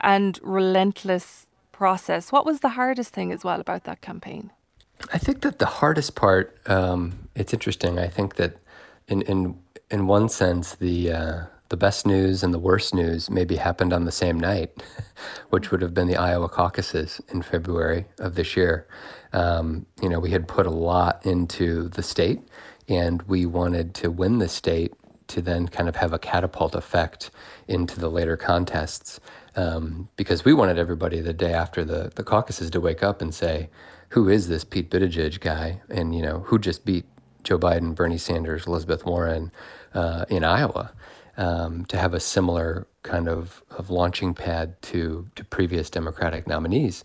and 0.00 0.38
relentless 0.42 1.46
process. 1.72 2.32
What 2.32 2.46
was 2.46 2.60
the 2.60 2.70
hardest 2.70 3.12
thing 3.12 3.32
as 3.32 3.44
well 3.44 3.60
about 3.60 3.84
that 3.84 4.00
campaign? 4.00 4.50
I 5.12 5.18
think 5.18 5.40
that 5.42 5.58
the 5.58 5.66
hardest 5.66 6.14
part, 6.14 6.56
um, 6.66 7.28
it's 7.34 7.52
interesting. 7.52 7.98
I 7.98 8.08
think 8.08 8.36
that 8.36 8.58
in, 9.08 9.22
in 9.22 9.58
in 9.90 10.06
one 10.06 10.28
sense, 10.28 10.74
the 10.76 11.12
uh, 11.12 11.44
the 11.70 11.76
best 11.76 12.04
news 12.04 12.42
and 12.42 12.52
the 12.52 12.58
worst 12.58 12.94
news 12.94 13.30
maybe 13.30 13.56
happened 13.56 13.92
on 13.92 14.04
the 14.04 14.12
same 14.12 14.38
night, 14.38 14.82
which 15.50 15.70
would 15.70 15.80
have 15.80 15.94
been 15.94 16.08
the 16.08 16.16
Iowa 16.16 16.48
caucuses 16.48 17.20
in 17.28 17.42
February 17.42 18.06
of 18.18 18.34
this 18.34 18.56
year. 18.56 18.86
Um, 19.32 19.86
you 20.02 20.08
know, 20.08 20.18
we 20.18 20.32
had 20.32 20.48
put 20.48 20.66
a 20.66 20.70
lot 20.70 21.24
into 21.24 21.88
the 21.88 22.02
state, 22.02 22.40
and 22.88 23.22
we 23.22 23.46
wanted 23.46 23.94
to 23.94 24.10
win 24.10 24.38
the 24.38 24.48
state 24.48 24.92
to 25.28 25.40
then 25.40 25.68
kind 25.68 25.88
of 25.88 25.94
have 25.94 26.12
a 26.12 26.18
catapult 26.18 26.74
effect 26.74 27.30
into 27.68 28.00
the 28.00 28.10
later 28.10 28.36
contests. 28.36 29.20
Um, 29.54 30.08
because 30.16 30.44
we 30.44 30.52
wanted 30.52 30.76
everybody 30.76 31.20
the 31.20 31.32
day 31.32 31.52
after 31.52 31.84
the, 31.84 32.10
the 32.16 32.24
caucuses 32.24 32.68
to 32.70 32.80
wake 32.80 33.04
up 33.04 33.22
and 33.22 33.32
say, 33.32 33.68
who 34.08 34.28
is 34.28 34.48
this 34.48 34.64
Pete 34.64 34.90
Buttigieg 34.90 35.38
guy? 35.38 35.80
And, 35.88 36.16
you 36.16 36.22
know, 36.22 36.40
who 36.40 36.58
just 36.58 36.84
beat 36.84 37.04
Joe 37.44 37.58
Biden, 37.58 37.94
Bernie 37.94 38.18
Sanders, 38.18 38.66
Elizabeth 38.66 39.06
Warren 39.06 39.52
uh, 39.94 40.24
in 40.28 40.42
Iowa? 40.42 40.92
Um, 41.40 41.86
to 41.86 41.96
have 41.96 42.12
a 42.12 42.20
similar 42.20 42.86
kind 43.02 43.26
of, 43.26 43.62
of 43.70 43.88
launching 43.88 44.34
pad 44.34 44.80
to, 44.82 45.26
to 45.36 45.44
previous 45.44 45.88
Democratic 45.88 46.46
nominees. 46.46 47.02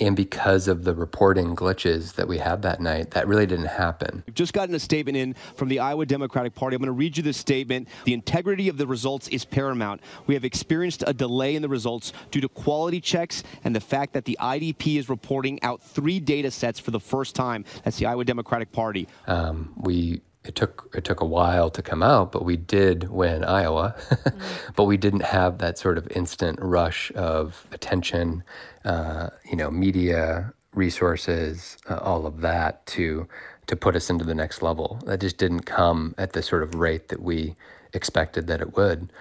And 0.00 0.16
because 0.16 0.66
of 0.66 0.84
the 0.84 0.94
reporting 0.94 1.54
glitches 1.54 2.14
that 2.14 2.26
we 2.26 2.38
had 2.38 2.62
that 2.62 2.80
night, 2.80 3.10
that 3.10 3.28
really 3.28 3.44
didn't 3.44 3.66
happen. 3.66 4.24
We've 4.26 4.34
just 4.34 4.54
gotten 4.54 4.74
a 4.74 4.78
statement 4.78 5.16
in 5.18 5.34
from 5.54 5.68
the 5.68 5.78
Iowa 5.78 6.06
Democratic 6.06 6.54
Party. 6.54 6.74
I'm 6.74 6.80
going 6.80 6.86
to 6.86 6.92
read 6.92 7.18
you 7.18 7.22
this 7.22 7.36
statement. 7.36 7.86
The 8.06 8.14
integrity 8.14 8.68
of 8.68 8.78
the 8.78 8.86
results 8.86 9.28
is 9.28 9.44
paramount. 9.44 10.00
We 10.26 10.32
have 10.34 10.44
experienced 10.44 11.04
a 11.06 11.12
delay 11.12 11.54
in 11.54 11.60
the 11.60 11.68
results 11.68 12.14
due 12.30 12.40
to 12.40 12.48
quality 12.48 13.00
checks 13.00 13.42
and 13.62 13.76
the 13.76 13.80
fact 13.80 14.14
that 14.14 14.24
the 14.24 14.38
IDP 14.40 14.98
is 14.98 15.10
reporting 15.10 15.62
out 15.62 15.82
three 15.82 16.18
data 16.18 16.50
sets 16.50 16.80
for 16.80 16.92
the 16.92 17.00
first 17.00 17.34
time. 17.34 17.66
That's 17.84 17.98
the 17.98 18.06
Iowa 18.06 18.24
Democratic 18.24 18.72
Party. 18.72 19.06
Um, 19.26 19.74
we 19.76 20.22
it 20.44 20.54
took 20.54 20.90
it 20.94 21.04
took 21.04 21.20
a 21.20 21.26
while 21.26 21.70
to 21.70 21.82
come 21.82 22.02
out, 22.02 22.32
but 22.32 22.44
we 22.44 22.56
did 22.56 23.10
win 23.10 23.44
Iowa. 23.44 23.94
mm. 24.10 24.74
But 24.74 24.84
we 24.84 24.96
didn't 24.96 25.24
have 25.24 25.58
that 25.58 25.78
sort 25.78 25.98
of 25.98 26.08
instant 26.12 26.58
rush 26.60 27.12
of 27.14 27.66
attention, 27.72 28.42
uh, 28.84 29.30
you 29.44 29.56
know, 29.56 29.70
media 29.70 30.52
resources, 30.72 31.76
uh, 31.88 31.96
all 31.96 32.26
of 32.26 32.40
that 32.40 32.86
to 32.86 33.28
to 33.66 33.76
put 33.76 33.94
us 33.94 34.08
into 34.08 34.24
the 34.24 34.34
next 34.34 34.62
level. 34.62 34.98
That 35.04 35.20
just 35.20 35.36
didn't 35.36 35.62
come 35.62 36.14
at 36.16 36.32
the 36.32 36.42
sort 36.42 36.62
of 36.62 36.74
rate 36.74 37.08
that 37.08 37.22
we 37.22 37.54
expected 37.92 38.46
that 38.46 38.60
it 38.60 38.76
would. 38.76 39.12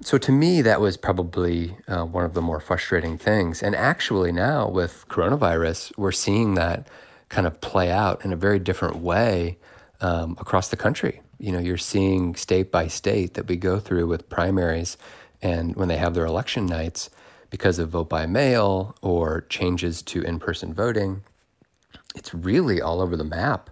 So 0.00 0.18
to 0.18 0.32
me, 0.32 0.62
that 0.62 0.80
was 0.80 0.96
probably 0.96 1.76
uh, 1.88 2.04
one 2.04 2.24
of 2.24 2.34
the 2.34 2.42
more 2.42 2.60
frustrating 2.60 3.18
things. 3.18 3.62
And 3.62 3.74
actually, 3.74 4.32
now 4.32 4.68
with 4.68 5.06
coronavirus, 5.08 5.92
we're 5.96 6.12
seeing 6.12 6.54
that 6.54 6.88
kind 7.28 7.46
of 7.46 7.60
play 7.60 7.90
out 7.90 8.24
in 8.24 8.32
a 8.32 8.36
very 8.36 8.58
different 8.58 8.96
way 8.96 9.58
um, 10.02 10.36
across 10.38 10.68
the 10.68 10.76
country. 10.76 11.22
You 11.38 11.52
know, 11.52 11.58
you're 11.58 11.78
seeing 11.78 12.34
state 12.34 12.70
by 12.70 12.88
state 12.88 13.34
that 13.34 13.48
we 13.48 13.56
go 13.56 13.78
through 13.78 14.06
with 14.06 14.28
primaries, 14.28 14.98
and 15.40 15.74
when 15.74 15.88
they 15.88 15.96
have 15.96 16.14
their 16.14 16.26
election 16.26 16.66
nights, 16.66 17.08
because 17.50 17.78
of 17.78 17.90
vote 17.90 18.08
by 18.08 18.26
mail 18.26 18.96
or 19.02 19.42
changes 19.42 20.02
to 20.02 20.22
in 20.22 20.38
person 20.38 20.72
voting, 20.72 21.22
it's 22.14 22.34
really 22.34 22.80
all 22.80 23.00
over 23.00 23.16
the 23.16 23.24
map. 23.24 23.70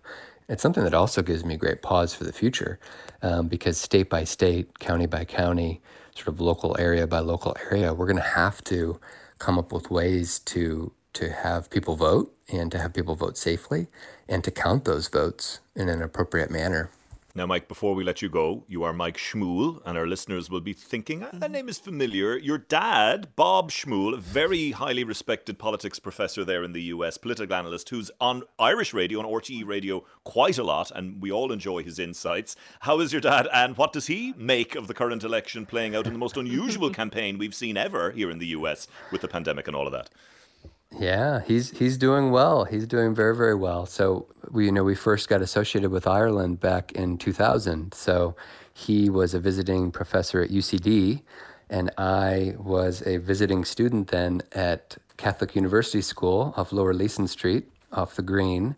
It's 0.49 0.63
something 0.63 0.85
that 0.85 0.95
also 0.95 1.23
gives 1.23 1.45
me 1.45 1.57
great 1.57 1.81
pause 1.81 2.13
for 2.13 2.25
the 2.25 2.33
future 2.33 2.81
um, 3.23 3.49
because 3.49 3.79
state 3.79 4.11
by 4.11 4.25
state, 4.25 4.79
county 4.81 5.07
by 5.07 5.25
county, 5.25 5.81
sort 6.15 6.29
of 6.29 6.41
local 6.41 6.77
area 6.79 7.07
by 7.07 7.21
local 7.21 7.57
area, 7.71 7.95
we're 7.95 8.07
going 8.07 8.17
to 8.17 8.23
have 8.23 8.63
to 8.65 9.01
come 9.39 9.59
up 9.59 9.73
with 9.73 9.91
ways 9.91 10.41
to 10.41 10.93
to 11.15 11.31
have 11.31 11.71
people 11.71 11.97
vote 11.97 12.35
and 12.53 12.71
to 12.73 12.79
have 12.79 12.93
people 12.93 13.15
vote 13.15 13.37
safely 13.37 13.89
and 14.29 14.45
to 14.45 14.51
count 14.51 14.85
those 14.85 15.09
votes 15.09 15.61
in 15.75 15.89
an 15.89 16.03
appropriate 16.03 16.51
manner. 16.51 16.91
Now, 17.33 17.47
Mike, 17.47 17.69
before 17.69 17.95
we 17.95 18.03
let 18.03 18.23
you 18.23 18.29
go, 18.29 18.65
you 18.67 18.83
are 18.83 18.93
Mike 18.93 19.17
Schmuhl, 19.17 19.81
and 19.87 19.97
our 19.97 20.07
listeners 20.07 20.51
will 20.51 20.61
be 20.61 20.73
thinking, 20.73 21.23
ah, 21.23 21.29
that 21.35 21.53
name 21.53 21.69
is 21.69 21.79
familiar. 21.79 22.37
Your 22.37 22.59
dad, 22.59 23.37
Bob 23.37 23.71
Schmuhl, 23.71 24.15
a 24.15 24.17
very 24.17 24.73
highly 24.73 25.05
respected 25.05 25.57
politics 25.57 26.01
professor 26.01 26.45
there 26.45 26.65
in 26.65 26.73
the 26.73 26.83
US, 26.95 27.19
political 27.19 27.55
analyst, 27.55 27.89
who's 27.91 28.11
on 28.21 28.43
Irish 28.59 28.93
radio, 28.93 29.21
on 29.21 29.27
RTE 29.27 29.65
radio, 29.65 30.05
quite 30.25 30.59
a 30.59 30.65
lot, 30.65 30.91
and 30.91 31.23
we 31.23 31.31
all 31.31 31.53
enjoy 31.53 31.85
his 31.85 32.01
insights. 32.01 32.57
How 32.81 32.99
is 32.99 33.13
your 33.13 33.21
dad, 33.21 33.47
and 33.55 33.77
what 33.77 33.93
does 33.93 34.09
he 34.09 34.35
make 34.37 34.75
of 34.75 34.89
the 34.89 34.95
current 34.95 35.23
election 35.23 35.67
playing 35.67 35.95
out 35.95 36.09
in 36.09 36.13
the 36.13 36.19
most 36.19 36.37
unusual 36.37 36.91
campaign 37.01 37.39
we've 37.39 37.55
seen 37.55 37.77
ever 37.77 38.11
here 38.11 38.33
in 38.33 38.41
the 38.41 38.49
US 38.49 38.89
with 39.13 39.21
the 39.21 39.29
pandemic 39.29 39.69
and 39.69 39.77
all 39.77 39.87
of 39.87 39.93
that? 39.93 40.11
Yeah, 40.99 41.41
he's 41.47 41.71
he's 41.71 41.97
doing 41.97 42.31
well. 42.31 42.65
He's 42.65 42.87
doing 42.87 43.15
very 43.15 43.37
very 43.37 43.55
well. 43.55 43.87
So 43.87 44.27
we 44.51 44.67
you 44.67 44.73
know 44.73 44.83
we 44.85 44.95
first 44.95 45.29
got 45.29 45.41
associated 45.41 45.91
with 45.91 46.07
Ireland 46.07 46.61
back 46.61 46.93
in 46.93 47.17
2000. 47.17 47.95
So 47.95 48.35
he 48.73 49.09
was 49.09 49.35
a 49.35 49.41
visiting 49.41 49.93
professor 49.93 50.43
at 50.43 50.51
UCD, 50.51 51.23
and 51.69 51.91
I 51.97 52.55
was 52.59 53.07
a 53.07 53.19
visiting 53.19 53.65
student 53.65 54.09
then 54.09 54.43
at 54.53 54.97
Catholic 55.17 55.55
University 55.55 56.03
School 56.03 56.55
off 56.57 56.73
Lower 56.73 56.95
Leeson 56.95 57.29
Street 57.29 57.69
off 57.93 58.17
the 58.17 58.23
Green. 58.23 58.75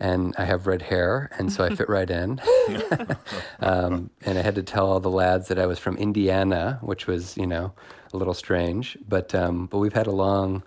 And 0.00 0.34
I 0.36 0.44
have 0.44 0.66
red 0.66 0.82
hair, 0.82 1.30
and 1.38 1.52
so 1.52 1.64
I 1.64 1.74
fit 1.74 1.88
right 1.88 2.10
in. 2.10 2.40
um, 3.60 4.10
and 4.26 4.36
I 4.38 4.42
had 4.42 4.56
to 4.56 4.62
tell 4.62 4.90
all 4.90 4.98
the 4.98 5.08
lads 5.08 5.46
that 5.48 5.58
I 5.58 5.66
was 5.66 5.78
from 5.78 5.96
Indiana, 5.96 6.78
which 6.82 7.06
was, 7.06 7.36
you 7.36 7.46
know, 7.46 7.72
a 8.12 8.16
little 8.16 8.34
strange. 8.34 8.98
But 9.08 9.34
um, 9.36 9.66
but 9.66 9.78
we've 9.78 9.92
had 9.92 10.08
a 10.08 10.12
long 10.12 10.64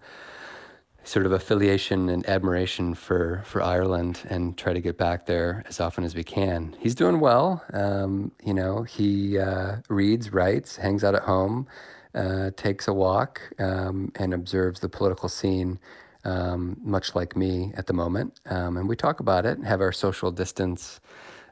sort 1.07 1.25
of 1.25 1.31
affiliation 1.31 2.09
and 2.09 2.27
admiration 2.27 2.93
for, 2.93 3.41
for 3.45 3.61
Ireland 3.61 4.23
and 4.29 4.57
try 4.57 4.73
to 4.73 4.81
get 4.81 4.97
back 4.97 5.25
there 5.25 5.63
as 5.65 5.79
often 5.79 6.03
as 6.03 6.13
we 6.13 6.23
can. 6.23 6.75
He's 6.79 6.95
doing 6.95 7.21
well. 7.21 7.63
Um, 7.71 8.31
you 8.43 8.53
know, 8.53 8.83
he 8.83 9.39
uh, 9.39 9.77
reads, 9.87 10.33
writes, 10.33 10.75
hangs 10.75 11.05
out 11.05 11.15
at 11.15 11.23
home, 11.23 11.65
uh, 12.13 12.51
takes 12.57 12.89
a 12.89 12.93
walk, 12.93 13.41
um, 13.57 14.11
and 14.15 14.33
observes 14.33 14.81
the 14.81 14.89
political 14.89 15.29
scene, 15.29 15.79
um, 16.25 16.75
much 16.83 17.15
like 17.15 17.37
me 17.37 17.71
at 17.77 17.87
the 17.87 17.93
moment. 17.93 18.41
Um, 18.49 18.75
and 18.75 18.89
we 18.89 18.97
talk 18.97 19.21
about 19.21 19.45
it, 19.45 19.63
have 19.63 19.79
our 19.79 19.93
social 19.93 20.31
distance. 20.31 20.99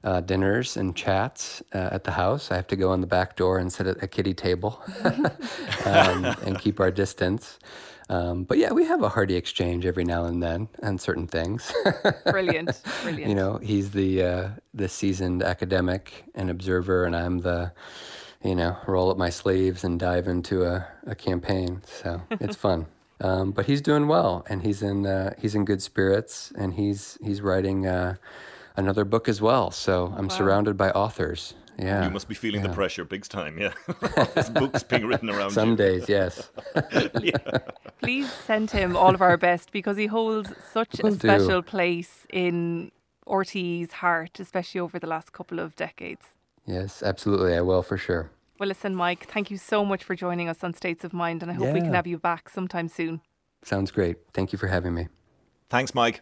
Uh, 0.04 0.22
dinners 0.22 0.78
and 0.78 0.96
chats 0.96 1.64
uh, 1.74 1.90
at 1.92 2.04
the 2.04 2.12
house. 2.12 2.52
I 2.52 2.56
have 2.58 2.68
to 2.68 2.76
go 2.76 2.94
in 2.94 3.02
the 3.02 3.08
back 3.08 3.36
door 3.36 3.58
and 3.58 3.74
sit 3.74 3.88
at 3.88 4.04
a 4.04 4.08
kitty 4.08 4.36
table 4.36 4.80
um, 5.84 6.26
and 6.46 6.60
keep 6.60 6.80
our 6.80 6.92
distance. 6.92 7.58
Um, 8.10 8.44
but 8.44 8.58
yeah, 8.58 8.72
we 8.72 8.86
have 8.86 9.02
a 9.02 9.10
hearty 9.10 9.36
exchange 9.36 9.86
every 9.86 10.04
now 10.04 10.26
and 10.26 10.42
then 10.42 10.68
on 10.84 11.00
certain 11.00 11.28
things. 11.28 11.74
brilliant, 12.26 12.82
brilliant. 13.02 13.30
You 13.30 13.36
know, 13.36 13.58
he's 13.58 13.92
the 13.92 14.24
uh, 14.24 14.50
the 14.74 14.88
seasoned 14.88 15.42
academic 15.42 16.26
and 16.36 16.50
observer, 16.50 17.06
and 17.06 17.16
I'm 17.16 17.40
the, 17.40 17.72
you 18.44 18.56
know, 18.56 18.78
roll 18.86 19.10
up 19.10 19.18
my 19.18 19.30
sleeves 19.30 19.84
and 19.84 20.00
dive 20.00 20.28
into 20.28 20.64
a, 20.66 20.88
a 21.08 21.16
campaign. 21.16 21.82
So 21.86 22.22
it's 22.40 22.56
fun. 22.56 22.88
Um, 23.22 23.52
but 23.52 23.66
he's 23.66 23.82
doing 23.82 24.10
well, 24.10 24.46
and 24.50 24.62
he's 24.62 24.82
in 24.82 25.06
uh, 25.06 25.36
he's 25.40 25.56
in 25.56 25.64
good 25.64 25.82
spirits, 25.82 26.52
and 26.58 26.74
he's 26.74 27.18
he's 27.24 27.40
writing 27.40 27.88
uh, 27.88 28.16
another 28.76 29.06
book 29.06 29.30
as 29.30 29.42
well. 29.42 29.72
So 29.72 30.14
I'm 30.18 30.28
wow. 30.28 30.36
surrounded 30.36 30.76
by 30.76 30.92
authors. 30.92 31.54
Yeah. 31.78 32.06
You 32.06 32.10
must 32.10 32.28
be 32.28 32.36
feeling 32.36 32.62
yeah. 32.62 32.68
the 32.68 32.74
pressure 32.74 33.04
big 33.06 33.28
time, 33.28 33.58
yeah. 33.58 33.74
His 34.36 34.50
books 34.50 34.84
being 34.84 35.06
written 35.06 35.30
around 35.30 35.52
Some 35.52 35.72
you. 35.72 35.76
days, 35.76 36.08
yes. 36.08 36.50
yeah. 37.22 37.38
Please 38.02 38.32
send 38.32 38.72
him 38.72 38.96
all 38.96 39.14
of 39.14 39.22
our 39.22 39.38
best 39.38 39.72
because 39.72 39.98
he 39.98 40.06
holds 40.06 40.52
such 40.72 41.02
Will 41.02 41.14
a 41.14 41.16
special 41.16 41.62
do. 41.62 41.68
place 41.68 42.26
in 42.32 42.92
RTE's 43.28 43.94
heart, 43.94 44.40
especially 44.40 44.80
over 44.80 45.00
the 45.00 45.08
last 45.08 45.34
couple 45.34 45.60
of 45.60 45.76
decades. 45.76 46.28
Yes, 46.66 47.04
absolutely. 47.04 47.56
I 47.56 47.62
will 47.62 47.84
for 47.84 47.98
sure. 47.98 48.32
Well, 48.60 48.70
listen, 48.70 48.96
Mike, 48.96 49.28
thank 49.28 49.52
you 49.52 49.58
so 49.58 49.84
much 49.84 50.04
for 50.04 50.16
joining 50.16 50.48
us 50.48 50.64
on 50.64 50.74
States 50.74 51.04
of 51.04 51.12
Mind, 51.12 51.42
and 51.42 51.52
I 51.52 51.56
hope 51.56 51.68
yeah. 51.68 51.74
we 51.74 51.82
can 51.82 51.94
have 51.94 52.08
you 52.08 52.18
back 52.18 52.48
sometime 52.48 52.88
soon. 52.88 53.22
Sounds 53.64 53.92
great. 53.92 54.18
Thank 54.34 54.54
you 54.54 54.58
for 54.58 54.68
having 54.68 54.94
me. 54.94 55.10
Thanks, 55.70 55.94
Mike. 55.94 56.22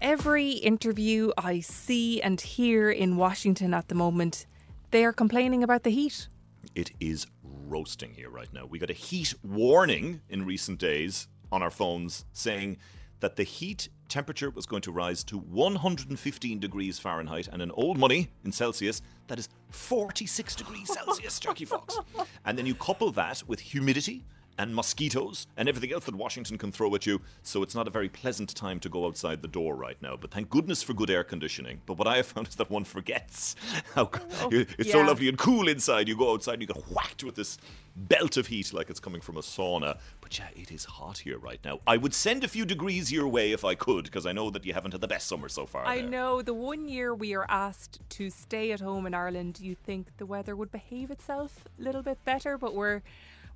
Every 0.00 0.52
interview 0.52 1.30
I 1.36 1.60
see 1.60 2.22
and 2.22 2.40
hear 2.40 2.90
in 2.90 3.18
Washington 3.18 3.74
at 3.74 3.88
the 3.88 3.94
moment, 3.94 4.46
they 4.92 5.04
are 5.04 5.12
complaining 5.12 5.62
about 5.62 5.82
the 5.82 5.90
heat. 5.90 6.28
It 6.74 6.92
is 7.00 7.26
roasting 7.42 8.14
here 8.14 8.30
right 8.30 8.50
now. 8.50 8.64
We 8.64 8.78
got 8.78 8.88
a 8.88 8.94
heat 8.94 9.34
warning 9.42 10.22
in 10.30 10.46
recent 10.46 10.78
days 10.78 11.28
on 11.52 11.62
our 11.62 11.70
phones 11.70 12.24
saying 12.32 12.78
that 13.20 13.36
the 13.36 13.42
heat 13.42 13.90
temperature 14.08 14.48
was 14.48 14.64
going 14.64 14.80
to 14.82 14.90
rise 14.90 15.22
to 15.24 15.36
115 15.36 16.58
degrees 16.58 16.98
Fahrenheit 16.98 17.48
and 17.48 17.60
in 17.60 17.70
old 17.72 17.98
money 17.98 18.30
in 18.42 18.52
Celsius, 18.52 19.02
that 19.26 19.38
is 19.38 19.50
46 19.68 20.56
degrees 20.56 20.94
Celsius, 20.94 21.38
Jackie 21.38 21.66
Fox. 21.66 21.98
And 22.46 22.56
then 22.56 22.64
you 22.64 22.74
couple 22.74 23.10
that 23.12 23.42
with 23.46 23.60
humidity 23.60 24.24
and 24.58 24.74
mosquitoes 24.74 25.46
and 25.56 25.68
everything 25.68 25.92
else 25.92 26.04
that 26.04 26.14
Washington 26.14 26.58
can 26.58 26.72
throw 26.72 26.94
at 26.94 27.06
you. 27.06 27.20
So 27.42 27.62
it's 27.62 27.74
not 27.74 27.86
a 27.86 27.90
very 27.90 28.08
pleasant 28.08 28.54
time 28.54 28.80
to 28.80 28.88
go 28.88 29.06
outside 29.06 29.42
the 29.42 29.48
door 29.48 29.74
right 29.74 29.96
now. 30.02 30.16
But 30.16 30.30
thank 30.30 30.50
goodness 30.50 30.82
for 30.82 30.92
good 30.92 31.10
air 31.10 31.24
conditioning. 31.24 31.80
But 31.86 31.98
what 31.98 32.06
I 32.06 32.16
have 32.16 32.26
found 32.26 32.48
is 32.48 32.56
that 32.56 32.70
one 32.70 32.84
forgets 32.84 33.56
how 33.94 34.10
oh, 34.42 34.48
it's 34.52 34.92
so 34.92 35.00
lovely 35.00 35.28
and 35.28 35.38
cool 35.38 35.68
inside. 35.68 36.08
You 36.08 36.16
go 36.16 36.32
outside 36.32 36.54
and 36.54 36.62
you 36.62 36.68
get 36.68 36.90
whacked 36.90 37.24
with 37.24 37.34
this 37.34 37.58
belt 37.96 38.36
of 38.36 38.46
heat 38.46 38.72
like 38.72 38.90
it's 38.90 39.00
coming 39.00 39.20
from 39.20 39.36
a 39.36 39.40
sauna. 39.40 39.98
But 40.20 40.38
yeah, 40.38 40.48
it 40.54 40.70
is 40.70 40.84
hot 40.84 41.18
here 41.18 41.38
right 41.38 41.60
now. 41.64 41.80
I 41.86 41.96
would 41.96 42.14
send 42.14 42.44
a 42.44 42.48
few 42.48 42.64
degrees 42.64 43.10
your 43.10 43.28
way 43.28 43.52
if 43.52 43.64
I 43.64 43.74
could, 43.74 44.04
because 44.04 44.26
I 44.26 44.32
know 44.32 44.50
that 44.50 44.64
you 44.64 44.72
haven't 44.72 44.92
had 44.92 45.00
the 45.00 45.08
best 45.08 45.26
summer 45.26 45.48
so 45.48 45.66
far. 45.66 45.86
I 45.86 46.00
there. 46.00 46.08
know 46.08 46.42
the 46.42 46.54
one 46.54 46.88
year 46.88 47.14
we 47.14 47.34
are 47.34 47.46
asked 47.48 47.98
to 48.10 48.30
stay 48.30 48.72
at 48.72 48.80
home 48.80 49.06
in 49.06 49.14
Ireland, 49.14 49.60
you 49.60 49.74
think 49.74 50.16
the 50.18 50.26
weather 50.26 50.54
would 50.54 50.70
behave 50.70 51.10
itself 51.10 51.64
a 51.78 51.82
little 51.82 52.02
bit 52.02 52.24
better, 52.24 52.56
but 52.58 52.74
we're 52.74 53.02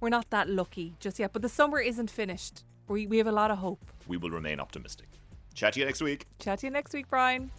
we're 0.01 0.09
not 0.09 0.30
that 0.30 0.49
lucky 0.49 0.95
just 1.01 1.18
yet. 1.18 1.32
But 1.32 1.42
the 1.42 1.49
summer 1.49 1.80
isn't 1.80 2.11
finished. 2.11 2.64
We 2.88 3.07
we 3.07 3.18
have 3.18 3.26
a 3.26 3.32
lot 3.32 3.51
of 3.51 3.59
hope. 3.59 3.84
We 4.07 4.16
will 4.16 4.30
remain 4.30 4.61
optimistic. 4.61 5.09
Chat 5.55 5.74
to 5.74 5.80
you 5.80 5.86
next 5.86 6.03
week. 6.03 6.26
Chat 6.38 6.59
to 6.61 6.66
you 6.66 6.70
next 6.70 6.92
week, 6.92 7.09
Brian. 7.09 7.51